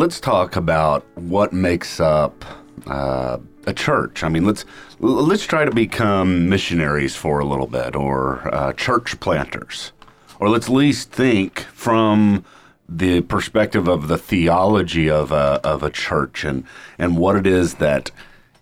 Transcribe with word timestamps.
let's 0.00 0.18
talk 0.18 0.56
about 0.56 1.04
what 1.18 1.52
makes 1.52 2.00
up 2.00 2.42
uh, 2.86 3.36
a 3.66 3.74
church. 3.74 4.24
I 4.24 4.30
mean, 4.30 4.46
let's 4.46 4.64
let's 4.98 5.44
try 5.44 5.66
to 5.66 5.70
become 5.70 6.48
missionaries 6.48 7.14
for 7.14 7.38
a 7.38 7.44
little 7.44 7.66
bit, 7.66 7.94
or 7.94 8.52
uh, 8.52 8.72
church 8.72 9.20
planters, 9.20 9.92
or 10.38 10.48
let's 10.48 10.68
at 10.68 10.72
least 10.72 11.10
think 11.10 11.60
from 11.74 12.46
the 12.88 13.20
perspective 13.20 13.88
of 13.88 14.08
the 14.08 14.16
theology 14.16 15.10
of 15.10 15.32
a 15.32 15.60
of 15.62 15.82
a 15.82 15.90
church 15.90 16.44
and 16.44 16.64
and 16.98 17.18
what 17.18 17.36
it 17.36 17.46
is 17.46 17.74
that 17.74 18.10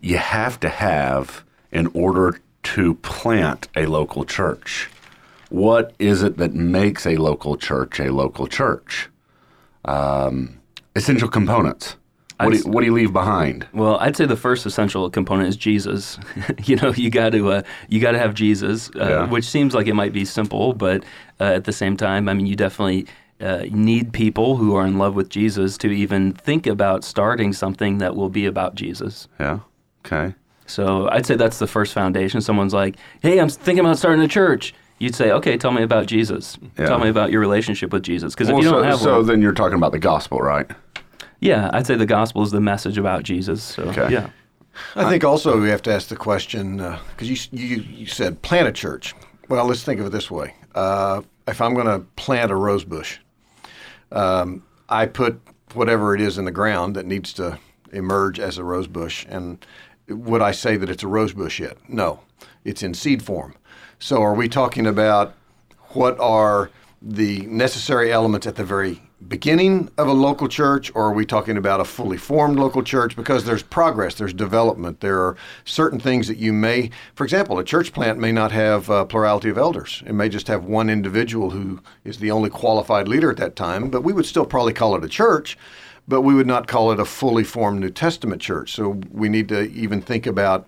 you 0.00 0.18
have 0.18 0.58
to 0.58 0.68
have 0.68 1.44
in 1.70 1.86
order 1.94 2.40
to 2.64 2.94
plant 2.94 3.68
a 3.76 3.86
local 3.86 4.24
church. 4.24 4.90
What 5.50 5.94
is 6.00 6.24
it 6.24 6.36
that 6.38 6.52
makes 6.52 7.06
a 7.06 7.16
local 7.16 7.56
church 7.56 8.00
a 8.00 8.12
local 8.12 8.48
church? 8.48 9.08
Um, 9.84 10.57
essential 10.98 11.28
components. 11.28 11.96
What 12.40 12.52
do, 12.52 12.58
you, 12.58 12.64
what 12.70 12.80
do 12.82 12.86
you 12.86 12.92
leave 12.92 13.12
behind? 13.12 13.66
Well, 13.72 13.96
I'd 13.98 14.16
say 14.16 14.24
the 14.24 14.36
first 14.36 14.64
essential 14.64 15.10
component 15.10 15.48
is 15.48 15.56
Jesus. 15.56 16.20
you 16.64 16.76
know, 16.76 16.92
you 16.92 17.10
got 17.10 17.32
to 17.32 17.50
uh, 17.50 17.62
you 17.88 18.00
got 18.00 18.12
to 18.12 18.18
have 18.18 18.32
Jesus, 18.34 18.90
uh, 18.94 19.08
Yeah. 19.08 19.26
which 19.26 19.44
seems 19.44 19.74
like 19.74 19.88
it 19.88 19.94
might 19.94 20.12
be 20.12 20.24
simple, 20.24 20.72
but 20.72 21.02
uh, 21.40 21.44
at 21.44 21.64
the 21.64 21.72
same 21.72 21.96
time, 21.96 22.28
I 22.28 22.34
mean, 22.34 22.46
you 22.46 22.54
definitely 22.54 23.06
uh, 23.40 23.64
need 23.72 24.12
people 24.12 24.56
who 24.56 24.76
are 24.76 24.86
in 24.86 24.98
love 24.98 25.16
with 25.16 25.30
Jesus 25.30 25.76
to 25.78 25.88
even 25.90 26.32
think 26.32 26.68
about 26.68 27.02
starting 27.02 27.52
something 27.52 27.98
that 27.98 28.14
will 28.14 28.30
be 28.30 28.46
about 28.46 28.76
Jesus. 28.76 29.26
Yeah. 29.40 29.58
Okay. 30.06 30.34
So 30.66 31.08
I'd 31.10 31.26
say 31.26 31.34
that's 31.34 31.58
the 31.58 31.66
first 31.66 31.92
foundation. 31.92 32.40
Someone's 32.40 32.74
like, 32.74 32.96
"Hey, 33.20 33.40
I'm 33.40 33.48
thinking 33.48 33.84
about 33.84 33.98
starting 33.98 34.22
a 34.22 34.28
church." 34.28 34.74
You'd 35.00 35.14
say, 35.14 35.30
"Okay, 35.32 35.56
tell 35.56 35.72
me 35.72 35.82
about 35.82 36.06
Jesus. 36.06 36.56
Yeah. 36.78 36.86
Tell 36.86 36.98
me 37.00 37.08
about 37.08 37.32
your 37.32 37.40
relationship 37.40 37.92
with 37.92 38.04
Jesus." 38.04 38.34
Because 38.34 38.48
if 38.48 38.56
you 38.58 38.62
don't 38.70 38.84
have 38.84 39.00
so 39.00 39.18
one, 39.18 39.26
then 39.26 39.42
you're 39.42 39.52
talking 39.54 39.76
about 39.76 39.90
the 39.92 39.98
gospel, 39.98 40.38
right? 40.40 40.70
Yeah, 41.40 41.70
I'd 41.72 41.86
say 41.86 41.94
the 41.96 42.06
gospel 42.06 42.42
is 42.42 42.50
the 42.50 42.60
message 42.60 42.98
about 42.98 43.22
Jesus. 43.22 43.62
So 43.62 43.84
Okay. 43.84 44.12
yeah. 44.12 44.30
I 44.94 45.08
think 45.10 45.24
also 45.24 45.60
we 45.60 45.68
have 45.70 45.82
to 45.82 45.92
ask 45.92 46.08
the 46.08 46.16
question 46.16 46.76
because 46.76 47.28
you, 47.28 47.36
you 47.58 47.76
you 47.82 48.06
said 48.06 48.40
plant 48.42 48.68
a 48.68 48.72
church. 48.72 49.14
Well, 49.48 49.64
let's 49.66 49.82
think 49.82 49.98
of 50.00 50.06
it 50.06 50.10
this 50.10 50.30
way: 50.30 50.54
uh, 50.74 51.22
if 51.48 51.60
I'm 51.60 51.74
going 51.74 51.86
to 51.86 52.00
plant 52.16 52.52
a 52.52 52.54
rose 52.54 52.84
bush, 52.84 53.18
um, 54.12 54.62
I 54.88 55.06
put 55.06 55.40
whatever 55.74 56.14
it 56.14 56.20
is 56.20 56.38
in 56.38 56.44
the 56.44 56.52
ground 56.52 56.94
that 56.96 57.06
needs 57.06 57.32
to 57.34 57.58
emerge 57.92 58.38
as 58.38 58.56
a 58.58 58.62
rose 58.64 58.86
bush, 58.86 59.26
and 59.28 59.64
would 60.08 60.42
I 60.42 60.52
say 60.52 60.76
that 60.76 60.88
it's 60.90 61.02
a 61.02 61.08
rose 61.08 61.32
bush 61.32 61.58
yet? 61.60 61.76
No, 61.88 62.20
it's 62.64 62.82
in 62.82 62.94
seed 62.94 63.22
form. 63.22 63.54
So, 63.98 64.22
are 64.22 64.34
we 64.34 64.48
talking 64.48 64.86
about 64.86 65.34
what 65.88 66.18
are 66.20 66.70
the 67.02 67.40
necessary 67.46 68.12
elements 68.12 68.46
at 68.46 68.54
the 68.56 68.64
very 68.64 69.02
beginning 69.26 69.90
of 69.98 70.06
a 70.06 70.12
local 70.12 70.46
church, 70.46 70.92
or 70.94 71.06
are 71.06 71.12
we 71.12 71.26
talking 71.26 71.56
about 71.56 71.80
a 71.80 71.84
fully 71.84 72.16
formed 72.16 72.58
local 72.58 72.82
church? 72.82 73.16
Because 73.16 73.44
there's 73.44 73.62
progress, 73.62 74.14
there's 74.14 74.32
development, 74.32 75.00
there 75.00 75.18
are 75.20 75.36
certain 75.64 75.98
things 75.98 76.28
that 76.28 76.38
you 76.38 76.52
may, 76.52 76.90
for 77.14 77.24
example, 77.24 77.58
a 77.58 77.64
church 77.64 77.92
plant 77.92 78.18
may 78.18 78.30
not 78.30 78.52
have 78.52 78.88
a 78.88 79.04
plurality 79.04 79.48
of 79.48 79.58
elders. 79.58 80.02
It 80.06 80.12
may 80.12 80.28
just 80.28 80.46
have 80.46 80.64
one 80.64 80.88
individual 80.88 81.50
who 81.50 81.80
is 82.04 82.18
the 82.18 82.30
only 82.30 82.50
qualified 82.50 83.08
leader 83.08 83.30
at 83.30 83.38
that 83.38 83.56
time, 83.56 83.90
but 83.90 84.02
we 84.02 84.12
would 84.12 84.26
still 84.26 84.46
probably 84.46 84.72
call 84.72 84.94
it 84.94 85.04
a 85.04 85.08
church. 85.08 85.58
But 86.06 86.22
we 86.22 86.34
would 86.34 86.46
not 86.46 86.68
call 86.68 86.90
it 86.90 87.00
a 87.00 87.04
fully 87.04 87.44
formed 87.44 87.80
New 87.80 87.90
Testament 87.90 88.40
church. 88.40 88.72
So 88.72 89.00
we 89.10 89.28
need 89.28 89.48
to 89.50 89.68
even 89.72 90.00
think 90.00 90.26
about 90.26 90.66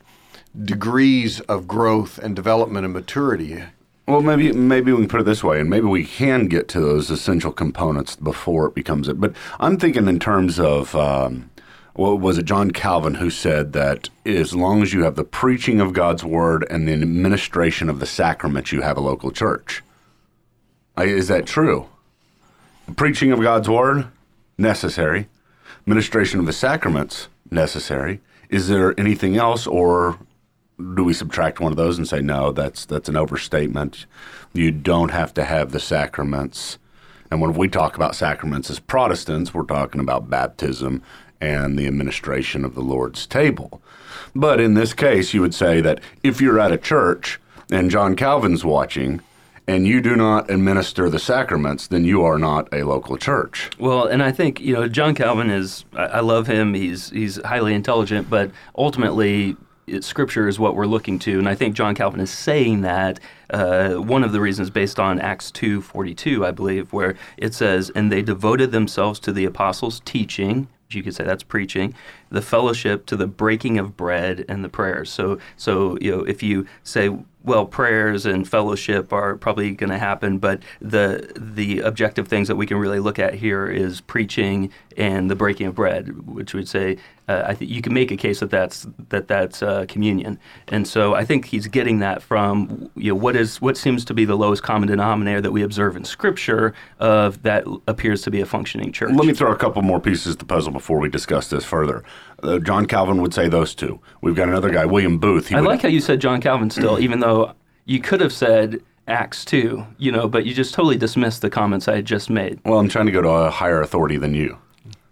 degrees 0.64 1.40
of 1.40 1.66
growth 1.66 2.18
and 2.18 2.36
development 2.36 2.84
and 2.84 2.92
maturity. 2.92 3.62
Well, 4.10 4.22
maybe 4.22 4.50
maybe 4.50 4.90
we 4.90 4.98
can 4.98 5.08
put 5.08 5.20
it 5.20 5.24
this 5.24 5.44
way, 5.44 5.60
and 5.60 5.70
maybe 5.70 5.86
we 5.86 6.04
can 6.04 6.48
get 6.48 6.66
to 6.70 6.80
those 6.80 7.10
essential 7.10 7.52
components 7.52 8.16
before 8.16 8.66
it 8.66 8.74
becomes 8.74 9.06
it. 9.06 9.20
But 9.20 9.34
I'm 9.60 9.76
thinking 9.76 10.08
in 10.08 10.18
terms 10.18 10.58
of, 10.58 10.96
um, 10.96 11.48
what 11.94 12.18
was 12.18 12.36
it, 12.36 12.44
John 12.44 12.72
Calvin 12.72 13.14
who 13.14 13.30
said 13.30 13.72
that 13.74 14.10
as 14.26 14.52
long 14.52 14.82
as 14.82 14.92
you 14.92 15.04
have 15.04 15.14
the 15.14 15.22
preaching 15.22 15.80
of 15.80 15.92
God's 15.92 16.24
word 16.24 16.66
and 16.68 16.88
the 16.88 16.92
administration 16.92 17.88
of 17.88 18.00
the 18.00 18.06
sacraments, 18.06 18.72
you 18.72 18.80
have 18.80 18.96
a 18.96 19.00
local 19.00 19.30
church. 19.30 19.80
Is 20.98 21.28
that 21.28 21.46
true? 21.46 21.86
The 22.86 22.94
preaching 22.94 23.30
of 23.30 23.40
God's 23.40 23.68
word 23.68 24.08
necessary. 24.58 25.28
Administration 25.82 26.40
of 26.40 26.46
the 26.46 26.52
sacraments 26.52 27.28
necessary. 27.48 28.20
Is 28.48 28.66
there 28.66 28.98
anything 28.98 29.36
else, 29.36 29.68
or 29.68 30.18
do 30.94 31.04
we 31.04 31.12
subtract 31.12 31.60
one 31.60 31.72
of 31.72 31.76
those 31.76 31.98
and 31.98 32.08
say 32.08 32.20
no 32.20 32.52
that's 32.52 32.84
that's 32.86 33.08
an 33.08 33.16
overstatement 33.16 34.06
you 34.52 34.70
don't 34.70 35.10
have 35.10 35.32
to 35.34 35.44
have 35.44 35.72
the 35.72 35.80
sacraments 35.80 36.78
and 37.30 37.40
when 37.40 37.52
we 37.54 37.68
talk 37.68 37.96
about 37.96 38.14
sacraments 38.14 38.70
as 38.70 38.80
protestants 38.80 39.54
we're 39.54 39.62
talking 39.62 40.00
about 40.00 40.30
baptism 40.30 41.02
and 41.40 41.78
the 41.78 41.86
administration 41.86 42.64
of 42.64 42.74
the 42.74 42.82
lord's 42.82 43.26
table 43.26 43.80
but 44.34 44.60
in 44.60 44.74
this 44.74 44.92
case 44.92 45.34
you 45.34 45.40
would 45.40 45.54
say 45.54 45.80
that 45.80 46.00
if 46.22 46.40
you're 46.40 46.58
at 46.58 46.72
a 46.72 46.78
church 46.78 47.40
and 47.70 47.90
john 47.90 48.16
calvin's 48.16 48.64
watching 48.64 49.20
and 49.66 49.86
you 49.86 50.00
do 50.00 50.16
not 50.16 50.50
administer 50.50 51.08
the 51.08 51.18
sacraments 51.18 51.86
then 51.86 52.04
you 52.04 52.24
are 52.24 52.38
not 52.38 52.72
a 52.72 52.82
local 52.82 53.16
church 53.16 53.70
Well, 53.78 54.06
and 54.06 54.22
I 54.22 54.32
think 54.32 54.58
you 54.60 54.74
know 54.74 54.88
John 54.88 55.14
Calvin 55.14 55.50
is. 55.50 55.84
I, 55.94 56.20
love 56.20 56.46
him. 56.46 56.74
He's 56.74 57.10
he's 57.10 57.40
highly 57.44 57.74
intelligent, 57.74 58.28
but 58.28 58.50
ultimately. 58.76 59.56
Scripture 60.00 60.48
is 60.48 60.58
what 60.58 60.74
we're 60.74 60.86
looking 60.86 61.18
to, 61.20 61.38
and 61.38 61.48
I 61.48 61.54
think 61.54 61.74
John 61.74 61.94
Calvin 61.94 62.20
is 62.20 62.30
saying 62.30 62.82
that. 62.82 63.20
Uh, 63.50 63.94
one 63.94 64.22
of 64.22 64.30
the 64.30 64.40
reasons, 64.40 64.70
based 64.70 65.00
on 65.00 65.18
Acts 65.18 65.50
two 65.50 65.80
forty 65.80 66.14
two, 66.14 66.46
I 66.46 66.52
believe, 66.52 66.92
where 66.92 67.16
it 67.36 67.52
says, 67.52 67.90
"And 67.90 68.12
they 68.12 68.22
devoted 68.22 68.70
themselves 68.70 69.18
to 69.20 69.32
the 69.32 69.44
apostles' 69.44 70.00
teaching." 70.04 70.68
which 70.90 70.96
You 70.96 71.02
could 71.04 71.14
say 71.14 71.22
that's 71.22 71.44
preaching, 71.44 71.94
the 72.30 72.42
fellowship 72.42 73.06
to 73.06 73.16
the 73.16 73.28
breaking 73.28 73.78
of 73.78 73.96
bread 73.96 74.44
and 74.48 74.64
the 74.64 74.68
prayers. 74.68 75.08
So, 75.08 75.38
so 75.56 75.96
you 76.00 76.10
know, 76.10 76.22
if 76.24 76.42
you 76.42 76.66
say, 76.82 77.16
well, 77.44 77.64
prayers 77.64 78.26
and 78.26 78.46
fellowship 78.48 79.12
are 79.12 79.36
probably 79.36 79.70
going 79.72 79.90
to 79.90 79.98
happen, 79.98 80.38
but 80.38 80.62
the 80.80 81.32
the 81.36 81.80
objective 81.80 82.26
things 82.26 82.48
that 82.48 82.56
we 82.56 82.66
can 82.66 82.76
really 82.76 82.98
look 82.98 83.18
at 83.20 83.34
here 83.34 83.66
is 83.66 84.00
preaching 84.00 84.70
and 84.96 85.30
the 85.30 85.36
breaking 85.36 85.68
of 85.68 85.74
bread, 85.76 86.26
which 86.26 86.54
we'd 86.54 86.68
say 86.68 86.98
uh, 87.30 87.44
I 87.46 87.54
think 87.54 87.70
you 87.70 87.80
can 87.80 87.94
make 87.94 88.10
a 88.10 88.16
case 88.16 88.40
that 88.40 88.50
that's 88.50 88.86
that 89.10 89.28
that's 89.28 89.62
uh, 89.62 89.84
communion, 89.88 90.38
and 90.68 90.86
so 90.86 91.14
I 91.14 91.24
think 91.24 91.44
he's 91.44 91.68
getting 91.68 92.00
that 92.00 92.22
from 92.22 92.90
you 92.96 93.12
know 93.12 93.14
what 93.14 93.36
is 93.36 93.60
what 93.60 93.76
seems 93.76 94.04
to 94.06 94.14
be 94.14 94.24
the 94.24 94.36
lowest 94.36 94.62
common 94.64 94.88
denominator 94.88 95.40
that 95.40 95.52
we 95.52 95.62
observe 95.62 95.96
in 95.96 96.04
Scripture 96.04 96.74
of 96.98 97.42
that 97.44 97.64
appears 97.86 98.22
to 98.22 98.30
be 98.30 98.40
a 98.40 98.46
functioning 98.46 98.90
church. 98.90 99.12
Let 99.14 99.26
me 99.26 99.32
throw 99.32 99.52
a 99.52 99.56
couple 99.56 99.82
more 99.82 100.00
pieces 100.00 100.34
to 100.34 100.38
the 100.40 100.44
puzzle 100.44 100.72
before 100.72 100.98
we 100.98 101.08
discuss 101.08 101.48
this 101.48 101.64
further. 101.64 102.02
Uh, 102.42 102.58
John 102.58 102.86
Calvin 102.86 103.22
would 103.22 103.32
say 103.32 103.48
those 103.48 103.74
two. 103.74 104.00
We've 104.22 104.34
got 104.34 104.48
another 104.48 104.70
guy, 104.70 104.84
William 104.86 105.18
Booth. 105.18 105.48
He 105.48 105.54
I 105.54 105.60
would, 105.60 105.68
like 105.68 105.82
how 105.82 105.88
you 105.88 106.00
said 106.00 106.20
John 106.20 106.40
Calvin 106.40 106.70
still, 106.70 106.98
even 106.98 107.20
though 107.20 107.54
you 107.84 108.00
could 108.00 108.20
have 108.20 108.32
said 108.32 108.80
Acts 109.06 109.44
2, 109.44 109.84
you 109.98 110.10
know, 110.10 110.28
but 110.28 110.46
you 110.46 110.54
just 110.54 110.74
totally 110.74 110.96
dismissed 110.96 111.42
the 111.42 111.50
comments 111.50 111.86
I 111.86 111.96
had 111.96 112.06
just 112.06 112.30
made. 112.30 112.60
well, 112.64 112.78
I'm 112.78 112.88
trying 112.88 113.06
to 113.06 113.12
go 113.12 113.22
to 113.22 113.28
a 113.28 113.50
higher 113.50 113.80
authority 113.80 114.16
than 114.16 114.34
you. 114.34 114.58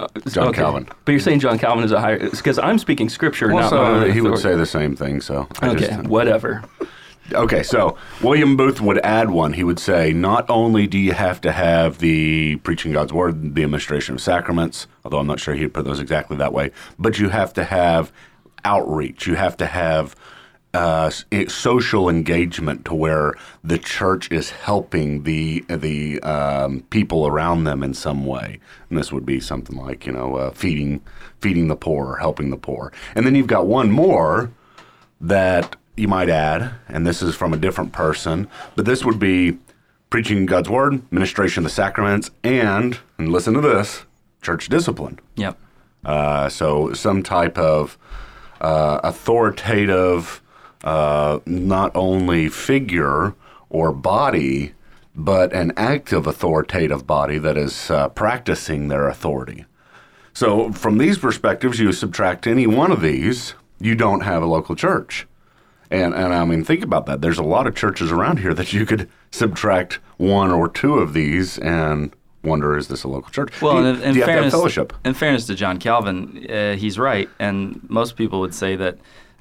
Uh, 0.01 0.07
John 0.31 0.49
Okay. 0.49 0.61
Calvin. 0.61 0.89
But 1.05 1.13
you're 1.13 1.21
saying 1.21 1.41
John 1.41 1.59
Calvin 1.59 1.83
is 1.85 1.91
a 1.93 2.01
higher, 2.01 2.19
because 2.31 2.59
I'm 2.59 2.79
speaking 2.79 3.09
scripture, 3.09 3.49
Well, 3.49 3.59
not 3.59 3.71
so 3.71 4.11
he 4.13 4.21
would 4.21 4.39
say 4.39 4.55
the 4.55 4.67
same 4.67 4.95
thing. 4.95 5.21
So 5.21 5.49
I 5.61 5.71
Okay, 5.71 5.87
just- 5.89 5.93
uh, 5.99 6.03
whatever. 6.05 6.63
okay. 7.33 7.65
So 7.65 7.97
William 8.23 8.57
Booth 8.57 8.81
would 8.81 8.99
add 8.99 9.31
one. 9.31 9.55
He 9.55 9.65
would 9.65 9.81
say, 9.81 10.13
not 10.13 10.49
only 10.49 10.87
do 10.87 10.99
you 10.99 11.13
have 11.13 11.41
to 11.41 11.51
have 11.53 11.99
the 11.99 12.57
preaching 12.57 12.93
God's 12.93 13.13
word, 13.13 13.55
the 13.57 13.65
administration 13.65 14.15
of 14.15 14.21
sacraments, 14.21 14.87
although 15.05 15.19
I'm 15.19 15.27
not 15.27 15.41
sure 15.41 15.55
he'd 15.55 15.75
put 15.75 15.85
those 15.85 15.99
exactly 16.01 16.37
that 16.37 16.53
way, 16.53 16.71
but 16.99 17.19
you 17.19 17.31
have 17.31 17.53
to 17.55 17.65
have 17.65 18.13
outreach. 18.65 19.27
You 19.27 19.35
have 19.35 19.57
to 19.57 19.67
have 19.67 20.15
uh, 20.75 21.11
it- 21.31 21.51
social 21.51 22.09
engagement 22.09 22.85
to 22.85 22.95
where 22.95 23.35
the 23.65 23.79
church 23.79 24.31
is 24.31 24.51
helping 24.51 25.23
the 25.23 25.65
the 25.69 26.21
um, 26.23 26.81
people 26.91 27.27
around 27.27 27.65
them 27.65 27.83
in 27.83 27.95
some 27.95 28.25
way. 28.27 28.61
And 28.89 28.99
this 28.99 29.13
would 29.13 29.27
be 29.27 29.41
something 29.41 29.77
like 29.77 30.07
you 30.07 30.13
know 30.13 30.37
uh, 30.37 30.51
feeding 30.51 31.01
feeding 31.41 31.69
the 31.69 31.77
poor, 31.77 32.17
helping 32.17 32.51
the 32.51 32.57
poor. 32.57 32.93
And 33.15 33.27
then 33.27 33.35
you've 33.35 33.47
got 33.47 33.67
one 33.67 33.91
more 33.91 34.51
that 35.21 35.77
you 35.97 36.07
might 36.09 36.29
add, 36.29 36.75
and 36.89 37.07
this 37.07 37.23
is 37.23 37.35
from 37.35 37.53
a 37.53 37.57
different 37.57 37.93
person, 37.93 38.49
but 38.77 38.85
this 38.85 39.05
would 39.05 39.19
be 39.19 39.59
preaching 40.11 40.47
God's 40.47 40.69
word, 40.71 40.95
administration 40.95 41.63
of 41.65 41.71
the 41.71 41.75
sacraments, 41.75 42.31
and 42.45 42.99
and 43.19 43.33
listen 43.33 43.55
to 43.55 43.61
this, 43.61 44.05
church 44.43 44.69
discipline. 44.69 45.19
Yep. 45.37 45.59
Uh, 46.05 46.49
so 46.49 46.93
some 46.93 47.23
type 47.23 47.59
of 47.59 47.99
uh, 48.61 49.01
authoritative, 49.03 50.41
uh, 50.85 51.41
not 51.47 51.95
only 51.95 52.49
figure 52.49 53.35
or 53.71 53.93
body, 53.93 54.75
but 55.15 55.53
an 55.53 55.73
active 55.77 56.27
authoritative 56.27 57.07
body 57.07 57.39
that 57.39 57.57
is 57.57 57.91
uh, 57.91 58.09
practicing 58.11 58.89
their 58.89 59.09
authority. 59.09 59.65
So 60.33 60.73
from 60.73 60.99
these 60.99 61.19
perspectives, 61.19 61.81
you 61.81 61.93
subtract 61.93 62.47
any 62.47 62.67
one 62.67 62.93
of 62.93 63.01
these, 63.01 63.55
you 63.81 63.97
don't 63.97 64.21
have 64.21 64.43
a 64.43 64.47
local 64.47 64.77
church. 64.77 65.27
And, 65.91 66.15
and 66.15 66.33
I 66.35 66.45
mean, 66.45 66.65
think 66.65 66.85
about 66.85 67.07
that. 67.07 67.21
There's 67.21 67.39
a 67.39 67.43
lot 67.43 67.67
of 67.67 67.75
churches 67.75 68.13
around 68.13 68.39
here 68.39 68.55
that 68.55 68.73
you 68.73 68.87
could 68.87 69.09
subtract 69.31 69.95
one 70.17 70.53
or 70.53 70.69
two 70.69 70.99
of 70.99 71.15
these, 71.15 71.59
and 71.59 72.13
wonder 72.45 72.77
is 72.77 72.89
this 72.89 73.05
a 73.05 73.09
local 73.09 73.31
church? 73.31 73.61
Well, 73.61 73.79
do 73.79 73.83
you, 73.83 73.89
in, 73.89 73.95
in 73.97 74.01
do 74.01 74.07
you 74.07 74.13
have 74.13 74.15
to 74.15 74.21
have 74.21 74.27
fairness, 74.27 74.53
fellowship? 74.53 74.93
in 75.05 75.15
fairness 75.15 75.47
to 75.47 75.55
John 75.55 75.79
Calvin, 75.79 76.47
uh, 76.49 76.77
he's 76.77 76.99
right, 76.99 77.29
and 77.39 77.81
most 77.89 78.17
people 78.17 78.41
would 78.41 78.55
say 78.55 78.77
that. 78.77 78.99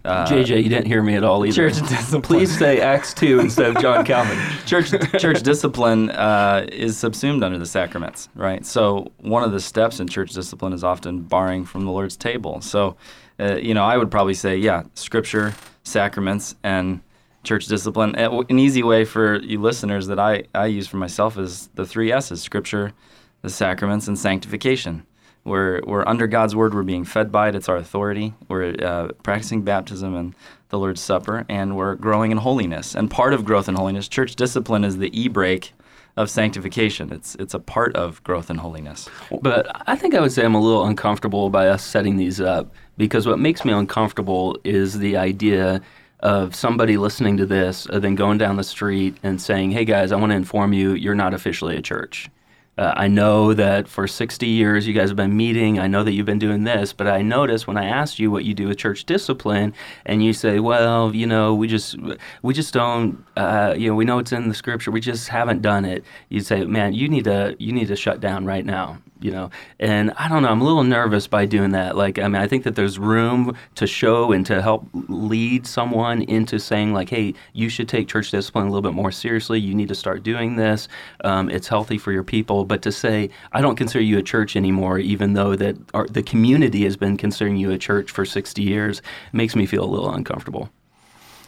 Uh, 0.08 0.26
JJ, 0.28 0.64
you 0.64 0.70
didn't 0.70 0.86
hear 0.88 1.04
me 1.04 1.16
at 1.16 1.24
all 1.24 1.46
either. 1.46 1.70
Church 1.70 1.80
discipline. 1.90 2.22
Please 2.22 2.58
say 2.58 2.80
Acts 2.80 3.14
2 3.14 3.40
instead 3.42 3.76
of 3.76 3.82
John 3.82 4.06
Calvin. 4.12 4.38
church 4.66 4.90
church 5.20 5.44
discipline 5.44 6.10
uh, 6.12 6.66
is 6.72 6.98
subsumed 6.98 7.44
under 7.44 7.58
the 7.58 7.66
sacraments, 7.66 8.30
right? 8.36 8.66
So 8.66 9.12
one 9.20 9.44
of 9.44 9.52
the 9.52 9.60
steps 9.60 10.00
in 10.00 10.08
church 10.08 10.32
discipline 10.32 10.72
is 10.74 10.84
often 10.84 11.22
barring 11.24 11.66
from 11.66 11.86
the 11.86 11.92
Lord's 11.92 12.16
table. 12.16 12.62
So, 12.62 12.96
uh, 13.40 13.56
you 13.56 13.74
know, 13.74 13.84
I 13.84 13.98
would 13.98 14.10
probably 14.10 14.34
say, 14.34 14.58
yeah, 14.58 14.84
Scripture, 14.94 15.54
sacraments, 15.84 16.56
and 16.64 17.02
church 17.44 17.66
discipline. 17.68 18.16
Uh, 18.18 18.44
An 18.50 18.60
easy 18.60 18.84
way 18.84 19.04
for 19.06 19.42
you 19.42 19.60
listeners 19.62 20.08
that 20.08 20.20
I 20.20 20.44
I 20.56 20.68
use 20.68 20.88
for 20.88 20.98
myself 20.98 21.38
is 21.38 21.70
the 21.76 21.86
three 21.86 22.12
S's: 22.12 22.42
Scripture, 22.42 22.94
the 23.42 23.50
sacraments, 23.50 24.08
and 24.08 24.18
sanctification. 24.18 25.06
We're, 25.48 25.82
we're 25.88 26.08
under 26.08 26.28
God's 26.28 26.56
word. 26.56 26.74
We're 26.74 26.84
being 26.84 27.06
fed 27.06 27.32
by 27.32 27.50
it. 27.50 27.56
It's 27.56 27.70
our 27.70 27.78
authority. 27.78 28.34
We're 28.50 28.76
uh, 28.84 29.08
practicing 29.24 29.64
baptism 29.64 30.14
and 30.14 30.36
the 30.70 30.78
Lord's 30.78 31.02
Supper, 31.02 31.46
and 31.48 31.78
we're 31.78 31.96
growing 31.96 32.32
in 32.32 32.38
holiness. 32.38 32.94
And 32.94 33.10
part 33.10 33.34
of 33.34 33.46
growth 33.46 33.70
in 33.70 33.76
holiness, 33.76 34.08
church 34.08 34.36
discipline 34.36 34.84
is 34.84 34.98
the 34.98 35.10
e-brake 35.20 35.74
of 36.18 36.30
sanctification. 36.30 37.14
It's 37.14 37.36
it's 37.36 37.54
a 37.54 37.60
part 37.60 37.96
of 37.96 38.22
growth 38.24 38.50
in 38.50 38.58
holiness. 38.58 39.08
But 39.42 39.70
I 39.88 39.96
think 39.96 40.16
I 40.16 40.20
would 40.20 40.32
say 40.32 40.44
I'm 40.44 40.56
a 40.56 40.62
little 40.62 40.86
uncomfortable 40.86 41.50
by 41.50 41.70
us 41.70 41.84
setting 41.84 42.18
these 42.18 42.42
up 42.42 42.74
because 42.98 43.28
what 43.28 43.40
makes 43.40 43.64
me 43.64 43.72
uncomfortable 43.72 44.58
is 44.64 44.98
the 44.98 45.16
idea 45.16 45.82
of 46.22 46.56
somebody 46.56 46.98
listening 46.98 47.38
to 47.38 47.46
this 47.46 47.86
and 47.86 48.04
then 48.04 48.16
going 48.16 48.40
down 48.40 48.58
the 48.58 48.64
street 48.64 49.16
and 49.22 49.40
saying, 49.40 49.72
hey 49.72 49.86
guys, 49.86 50.12
I 50.12 50.16
want 50.16 50.32
to 50.32 50.36
inform 50.36 50.74
you, 50.74 50.94
you're 50.94 51.16
not 51.16 51.36
officially 51.36 51.76
a 51.76 51.82
church. 51.82 52.30
Uh, 52.78 52.94
I 52.96 53.08
know 53.08 53.54
that 53.54 53.88
for 53.88 54.08
60 54.08 54.46
years 54.46 54.86
you 54.86 54.94
guys 54.94 55.10
have 55.10 55.16
been 55.16 55.36
meeting. 55.36 55.80
I 55.80 55.88
know 55.88 56.04
that 56.04 56.12
you've 56.12 56.28
been 56.28 56.40
doing 56.40 56.64
this, 56.64 56.94
but 56.94 57.08
I 57.08 57.22
noticed 57.24 57.68
when 57.68 57.78
I 57.78 57.86
asked 57.86 58.20
you 58.20 58.30
what 58.30 58.46
you 58.46 58.54
do 58.54 58.68
with 58.68 58.78
church 58.78 59.06
discipline, 59.06 59.74
and 60.06 60.24
you 60.24 60.32
say, 60.34 60.60
"Well, 60.60 61.16
you 61.16 61.26
know, 61.26 61.56
we 61.56 61.68
just 61.68 61.96
we 62.44 62.54
just 62.54 62.74
don't, 62.74 63.24
uh, 63.36 63.74
you 63.78 63.90
know, 63.90 63.96
we 63.96 64.06
know 64.06 64.20
it's 64.20 64.32
in 64.32 64.48
the 64.48 64.54
scripture, 64.56 64.92
we 64.92 65.02
just 65.02 65.30
haven't 65.30 65.62
done 65.62 65.86
it." 65.86 66.04
You 66.30 66.42
say, 66.42 66.66
"Man, 66.66 66.94
you 66.94 67.10
need 67.10 67.24
to 67.24 67.56
you 67.60 67.74
need 67.74 67.88
to 67.88 67.96
shut 67.96 68.20
down 68.20 68.46
right 68.46 68.66
now." 68.66 69.00
You 69.20 69.32
know, 69.32 69.50
and 69.80 70.12
I 70.18 70.28
don't 70.30 70.44
know. 70.44 70.50
I'm 70.50 70.62
a 70.62 70.64
little 70.64 70.84
nervous 70.84 71.26
by 71.26 71.46
doing 71.46 71.72
that. 71.72 71.98
Like, 71.98 72.20
I 72.20 72.28
mean, 72.28 72.42
I 72.42 72.48
think 72.48 72.64
that 72.66 72.76
there's 72.76 73.00
room 73.00 73.56
to 73.76 73.88
show 73.88 74.32
and 74.32 74.46
to 74.46 74.62
help 74.62 74.88
lead 74.94 75.66
someone 75.66 76.22
into 76.22 76.60
saying, 76.60 76.94
like, 76.94 77.10
"Hey, 77.10 77.34
you 77.54 77.68
should 77.70 77.90
take 77.90 78.08
church 78.08 78.30
discipline 78.30 78.66
a 78.68 78.70
little 78.70 78.84
bit 78.84 78.94
more 78.94 79.12
seriously. 79.12 79.60
You 79.60 79.74
need 79.74 79.88
to 79.88 79.96
start 79.96 80.22
doing 80.22 80.56
this. 80.56 80.88
Um, 81.24 81.50
it's 81.50 81.68
healthy 81.68 81.98
for 81.98 82.12
your 82.12 82.24
people." 82.24 82.64
But 82.66 82.82
to 82.84 82.92
say, 82.92 83.30
"I 83.52 83.62
don't 83.62 83.76
consider 83.76 84.04
you 84.04 84.18
a 84.20 84.24
church 84.24 84.56
anymore," 84.56 85.00
even 85.00 85.34
though 85.34 85.56
that 85.56 85.78
our, 85.96 86.06
the 86.08 86.22
community 86.24 86.84
has 86.84 86.96
been 86.96 87.18
considering 87.18 87.58
you 87.58 87.72
a 87.72 87.78
church 87.78 88.12
for 88.12 88.24
60 88.24 88.62
years, 88.62 89.02
makes 89.34 89.56
me 89.56 89.66
feel 89.66 89.84
a 89.84 89.90
little 89.90 90.12
uncomfortable. 90.14 90.70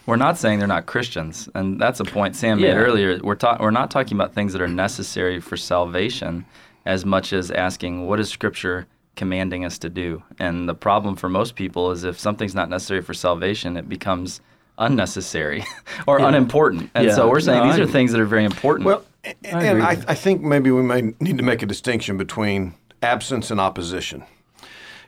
We're 0.06 0.16
not 0.16 0.40
saying 0.40 0.58
they're 0.58 0.68
not 0.68 0.88
Christians, 0.88 1.50
and 1.54 1.80
that's 1.80 2.00
a 2.00 2.04
point 2.04 2.36
Sam 2.36 2.58
Yeah. 2.58 2.74
made 2.74 2.78
earlier. 2.82 3.20
We're 3.24 3.36
ta- 3.36 3.58
we're 3.60 3.70
not 3.70 3.92
talking 3.92 4.18
about 4.18 4.34
things 4.34 4.54
that 4.54 4.62
are 4.62 4.68
necessary 4.68 5.40
for 5.40 5.56
salvation, 5.56 6.46
as 6.86 7.06
much 7.06 7.34
as 7.34 7.52
asking 7.52 8.08
what 8.08 8.20
is 8.20 8.30
Scripture 8.30 8.88
commanding 9.16 9.66
us 9.66 9.78
to 9.80 9.90
do. 9.90 10.24
And 10.40 10.68
the 10.70 10.74
problem 10.76 11.16
for 11.16 11.28
most 11.30 11.56
people 11.56 11.92
is 11.92 12.04
if 12.04 12.18
something's 12.20 12.56
not 12.56 12.70
necessary 12.70 13.02
for 13.02 13.14
salvation, 13.14 13.76
it 13.76 13.90
becomes 13.90 14.40
unnecessary 14.78 15.66
or 16.08 16.20
unimportant. 16.20 16.90
And 16.96 17.08
Yeah. 17.08 17.16
so 17.16 17.30
we're 17.30 17.42
saying 17.42 17.60
No, 17.64 17.70
these 17.72 17.80
I- 17.80 17.84
are 17.84 17.88
things 17.88 18.12
that 18.14 18.22
are 18.22 18.26
very 18.26 18.46
important. 18.46 18.86
Well, 18.86 19.04
a- 19.26 19.36
and 19.44 19.68
agree 19.68 19.82
I, 19.82 19.90
with 19.96 20.06
I 20.10 20.14
think 20.16 20.42
maybe 20.42 20.72
we 20.72 20.82
may 20.82 21.14
need 21.20 21.38
to 21.38 21.44
make 21.44 21.62
a 21.62 21.66
distinction 21.66 22.18
between 22.18 22.76
absence 23.04 23.52
and 23.52 23.60
opposition. 23.60 24.24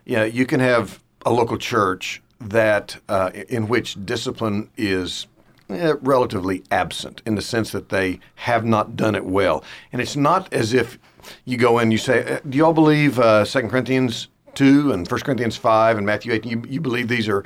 Yeah, 0.06 0.26
you 0.26 0.46
can 0.46 0.60
have 0.60 1.02
a 1.26 1.32
local 1.32 1.58
church 1.58 2.22
that 2.42 2.98
uh, 3.08 3.30
in 3.48 3.68
which 3.70 4.04
discipline 4.06 4.70
is 4.76 5.28
eh, 5.70 5.94
relatively 6.02 6.64
absent 6.72 7.22
in 7.26 7.36
the 7.36 7.42
sense 7.42 7.72
that 7.72 7.90
they 7.90 8.20
have 8.36 8.66
not 8.66 8.98
done 8.98 9.16
it 9.16 9.24
well, 9.26 9.64
and 9.94 10.02
it's 10.02 10.16
not 10.18 10.52
as 10.52 10.74
if 10.74 10.98
you 11.46 11.58
go 11.58 11.80
in 11.80 11.92
you 11.92 11.98
say, 11.98 12.24
eh, 12.24 12.40
"Do 12.48 12.58
you 12.58 12.66
all 12.66 12.74
believe 12.74 13.20
uh, 13.20 13.46
2 13.46 13.68
Corinthians 13.68 14.28
two 14.54 14.92
and 14.92 15.10
1 15.10 15.20
Corinthians 15.22 15.58
five 15.58 15.98
and 15.98 16.06
Matthew 16.06 16.34
eight? 16.34 16.46
You, 16.46 16.64
you 16.68 16.82
believe 16.82 17.08
these 17.08 17.28
are?" 17.28 17.44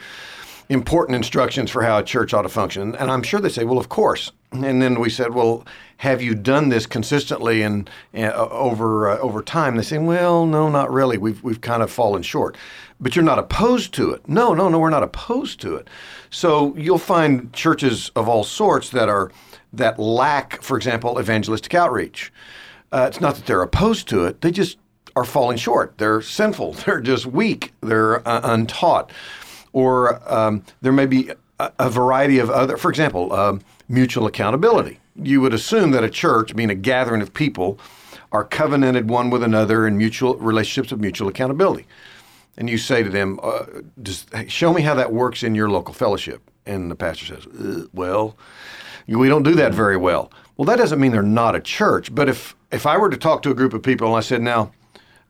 important 0.70 1.16
instructions 1.16 1.70
for 1.70 1.84
how 1.84 2.00
a 2.00 2.04
church 2.04 2.34
ought 2.34 2.42
to 2.42 2.50
function. 2.50 2.96
And 2.96 3.12
I'm 3.12 3.24
sure 3.24 3.40
they 3.40 3.50
say, 3.50 3.66
well, 3.66 3.78
of 3.78 3.90
course. 3.90 4.32
And 4.52 4.82
then 4.82 5.00
we 5.00 5.10
said, 5.10 5.34
well, 5.34 5.66
have 5.98 6.22
you 6.22 6.34
done 6.34 6.70
this 6.70 6.86
consistently 6.86 7.62
and, 7.62 7.90
and 8.14 8.34
uh, 8.34 8.48
over 8.50 9.10
uh, 9.10 9.18
over 9.20 9.42
time? 9.42 9.76
They 9.76 9.84
say, 9.84 9.98
well, 9.98 10.46
no, 10.46 10.70
not 10.70 10.92
really. 10.92 11.18
We've 11.18 11.44
we've 11.44 11.62
kind 11.62 11.84
of 11.84 11.92
fallen 11.92 12.22
short. 12.22 12.56
But 13.00 13.16
you're 13.16 13.26
not 13.26 13.40
opposed 13.40 13.94
to 13.96 14.12
it. 14.12 14.28
No, 14.28 14.54
no, 14.54 14.70
no, 14.70 14.80
we're 14.80 14.90
not 14.90 15.04
opposed 15.04 15.60
to 15.62 15.76
it. 15.76 15.90
So 16.30 16.76
you'll 16.78 16.98
find 16.98 17.52
churches 17.52 18.10
of 18.16 18.30
all 18.30 18.44
sorts 18.44 18.90
that 18.92 19.10
are 19.10 19.32
that 19.74 20.00
lack, 20.00 20.62
for 20.62 20.78
example, 20.78 21.20
evangelistic 21.20 21.74
outreach. 21.74 22.32
Uh, 22.96 23.08
it's 23.08 23.20
not 23.20 23.36
that 23.36 23.46
they're 23.46 23.62
opposed 23.62 24.08
to 24.10 24.26
it; 24.26 24.42
they 24.42 24.52
just 24.52 24.78
are 25.16 25.26
falling 25.26 25.58
short. 25.58 25.98
They're 25.98 26.22
sinful. 26.22 26.74
They're 26.86 27.02
just 27.02 27.26
weak. 27.26 27.74
They're 27.82 28.28
uh, 28.28 28.42
untaught 28.44 29.12
or 29.76 30.22
um, 30.34 30.64
there 30.82 30.94
may 30.94 31.06
be 31.06 31.30
a, 31.60 31.72
a 31.78 31.90
variety 31.90 32.40
of 32.40 32.50
other, 32.50 32.78
for 32.78 32.90
example, 32.90 33.34
um, 33.34 33.62
mutual 33.90 34.26
accountability. 34.26 35.00
You 35.22 35.42
would 35.42 35.54
assume 35.54 35.92
that 35.92 36.04
a 36.04 36.10
church, 36.10 36.56
being 36.56 36.70
a 36.70 36.76
gathering 36.76 37.22
of 37.22 37.34
people, 37.34 37.78
are 38.32 38.46
covenanted 38.46 39.10
one 39.10 39.30
with 39.30 39.44
another 39.44 39.86
in 39.86 39.98
mutual 39.98 40.36
relationships 40.38 40.94
of 40.94 41.02
mutual 41.02 41.28
accountability. 41.28 41.86
And 42.58 42.70
you 42.70 42.78
say 42.78 43.04
to 43.04 43.10
them, 43.10 43.38
uh, 43.44 43.66
just, 44.02 44.30
"Show 44.48 44.74
me 44.74 44.82
how 44.82 44.96
that 44.96 45.12
works 45.12 45.44
in 45.44 45.56
your 45.56 45.70
local 45.70 45.94
fellowship." 45.94 46.50
And 46.66 46.90
the 46.90 46.96
pastor 46.96 47.26
says, 47.26 47.46
uh, 47.46 47.88
"Well, 47.94 48.38
we 49.08 49.28
don't 49.28 49.44
do 49.44 49.56
that 49.56 49.74
very 49.74 49.98
well." 49.98 50.32
Well, 50.56 50.66
that 50.68 50.78
doesn't 50.78 51.02
mean 51.02 51.12
they're 51.12 51.22
not 51.22 51.54
a 51.54 51.60
church. 51.60 52.16
But 52.16 52.30
if 52.30 52.56
if 52.76 52.86
I 52.86 52.98
were 52.98 53.10
to 53.10 53.18
talk 53.18 53.42
to 53.44 53.52
a 53.52 53.54
group 53.56 53.74
of 53.74 53.82
people 53.82 54.08
and 54.08 54.18
I 54.18 54.20
said, 54.20 54.42
"Now," 54.42 54.72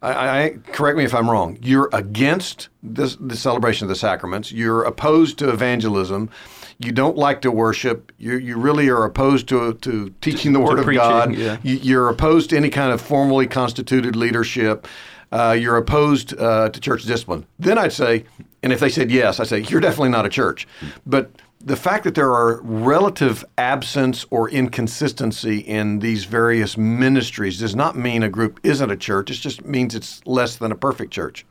I, 0.02 0.44
I 0.44 0.50
correct 0.72 0.98
me 0.98 1.04
if 1.06 1.14
I'm 1.14 1.30
wrong. 1.30 1.58
You're 1.62 1.90
against 1.94 2.70
this, 2.84 3.16
the 3.20 3.36
celebration 3.38 3.86
of 3.86 3.90
the 3.90 3.96
sacraments. 3.96 4.52
You're 4.52 4.84
opposed 4.84 5.38
to 5.40 5.50
evangelism. 5.50 6.30
You 6.78 6.92
don't 6.92 7.18
like 7.18 7.42
to 7.42 7.52
worship. 7.52 8.12
You, 8.18 8.38
you 8.38 8.58
really 8.58 8.90
are 8.90 9.06
opposed 9.06 9.48
to 9.50 9.74
to 9.76 10.14
teaching 10.22 10.54
the 10.54 10.60
word 10.68 10.80
of 10.80 10.94
God. 10.94 11.36
yeah. 11.36 11.58
You, 11.64 11.76
you're 11.76 12.10
opposed 12.10 12.50
to 12.50 12.58
any 12.58 12.70
kind 12.70 12.92
of 12.92 13.02
formally 13.02 13.48
constituted 13.48 14.16
leadership. 14.16 14.88
Uh, 15.32 15.56
you're 15.60 15.78
opposed 15.78 16.38
uh, 16.38 16.70
to 16.70 16.80
church 16.80 17.04
discipline. 17.04 17.46
Then 17.60 17.78
I'd 17.78 17.94
say, 17.94 18.26
and 18.62 18.72
if 18.72 18.80
they 18.80 18.90
said 18.90 19.12
yes, 19.12 19.40
I'd 19.40 19.48
say 19.48 19.60
you're 19.62 19.82
definitely 19.82 20.10
not 20.10 20.26
a 20.26 20.30
church. 20.30 20.68
But 21.06 21.32
the 21.66 21.76
fact 21.76 22.04
that 22.04 22.14
there 22.14 22.32
are 22.32 22.62
relative 22.62 23.44
absence 23.58 24.26
or 24.30 24.48
inconsistency 24.50 25.58
in 25.58 25.98
these 25.98 26.26
various 26.26 26.78
ministries 26.78 27.60
does 27.60 27.76
not 27.76 27.98
mean 27.98 28.22
a 28.22 28.30
group 28.30 28.60
isn't 28.64 28.92
a 28.92 28.96
church. 28.96 29.32
It 29.32 29.36
just 29.36 29.66
means 29.66 29.96
it's 29.96 30.26
less 30.28 30.58
than 30.58 30.72
a 30.72 30.76
perfect 30.76 31.12
church. 31.12 31.44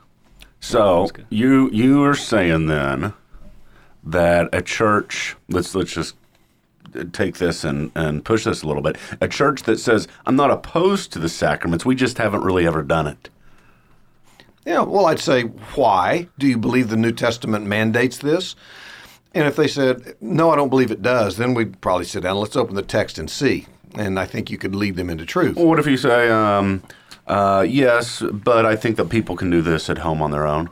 So 0.60 1.08
you 1.28 1.68
you 1.72 2.04
are 2.04 2.14
saying 2.14 2.66
then 2.66 3.12
that 4.04 4.48
a 4.52 4.62
church 4.62 5.36
let's 5.48 5.74
let's 5.74 5.92
just 5.92 6.14
take 7.12 7.38
this 7.38 7.64
and, 7.64 7.90
and 7.96 8.24
push 8.24 8.44
this 8.44 8.62
a 8.62 8.68
little 8.68 8.82
bit. 8.82 8.96
A 9.20 9.26
church 9.26 9.64
that 9.64 9.80
says 9.80 10.06
I'm 10.26 10.36
not 10.36 10.52
opposed 10.52 11.12
to 11.12 11.18
the 11.18 11.28
sacraments, 11.28 11.84
we 11.84 11.96
just 11.96 12.18
haven't 12.18 12.44
really 12.44 12.66
ever 12.66 12.82
done 12.82 13.08
it. 13.08 13.30
Yeah, 14.64 14.80
well, 14.82 15.06
I'd 15.06 15.20
say, 15.20 15.42
why? 15.42 16.28
Do 16.38 16.46
you 16.46 16.56
believe 16.56 16.88
the 16.88 16.96
New 16.96 17.12
Testament 17.12 17.66
mandates 17.66 18.16
this? 18.16 18.56
And 19.34 19.48
if 19.48 19.56
they 19.56 19.66
said, 19.66 20.14
no, 20.20 20.50
I 20.50 20.56
don't 20.56 20.68
believe 20.68 20.92
it 20.92 21.02
does, 21.02 21.36
then 21.36 21.54
we'd 21.54 21.80
probably 21.80 22.04
sit 22.04 22.22
down, 22.22 22.36
let's 22.36 22.56
open 22.56 22.76
the 22.76 22.82
text 22.82 23.18
and 23.18 23.28
see. 23.28 23.66
And 23.96 24.18
I 24.18 24.26
think 24.26 24.50
you 24.50 24.58
could 24.58 24.74
lead 24.74 24.96
them 24.96 25.10
into 25.10 25.26
truth. 25.26 25.56
Well, 25.56 25.66
what 25.66 25.78
if 25.78 25.86
you 25.86 25.96
say, 25.96 26.30
um, 26.30 26.82
uh, 27.26 27.64
yes, 27.68 28.22
but 28.32 28.64
I 28.64 28.76
think 28.76 28.96
that 28.96 29.08
people 29.08 29.36
can 29.36 29.50
do 29.50 29.60
this 29.60 29.90
at 29.90 29.98
home 29.98 30.22
on 30.22 30.30
their 30.30 30.46
own? 30.46 30.70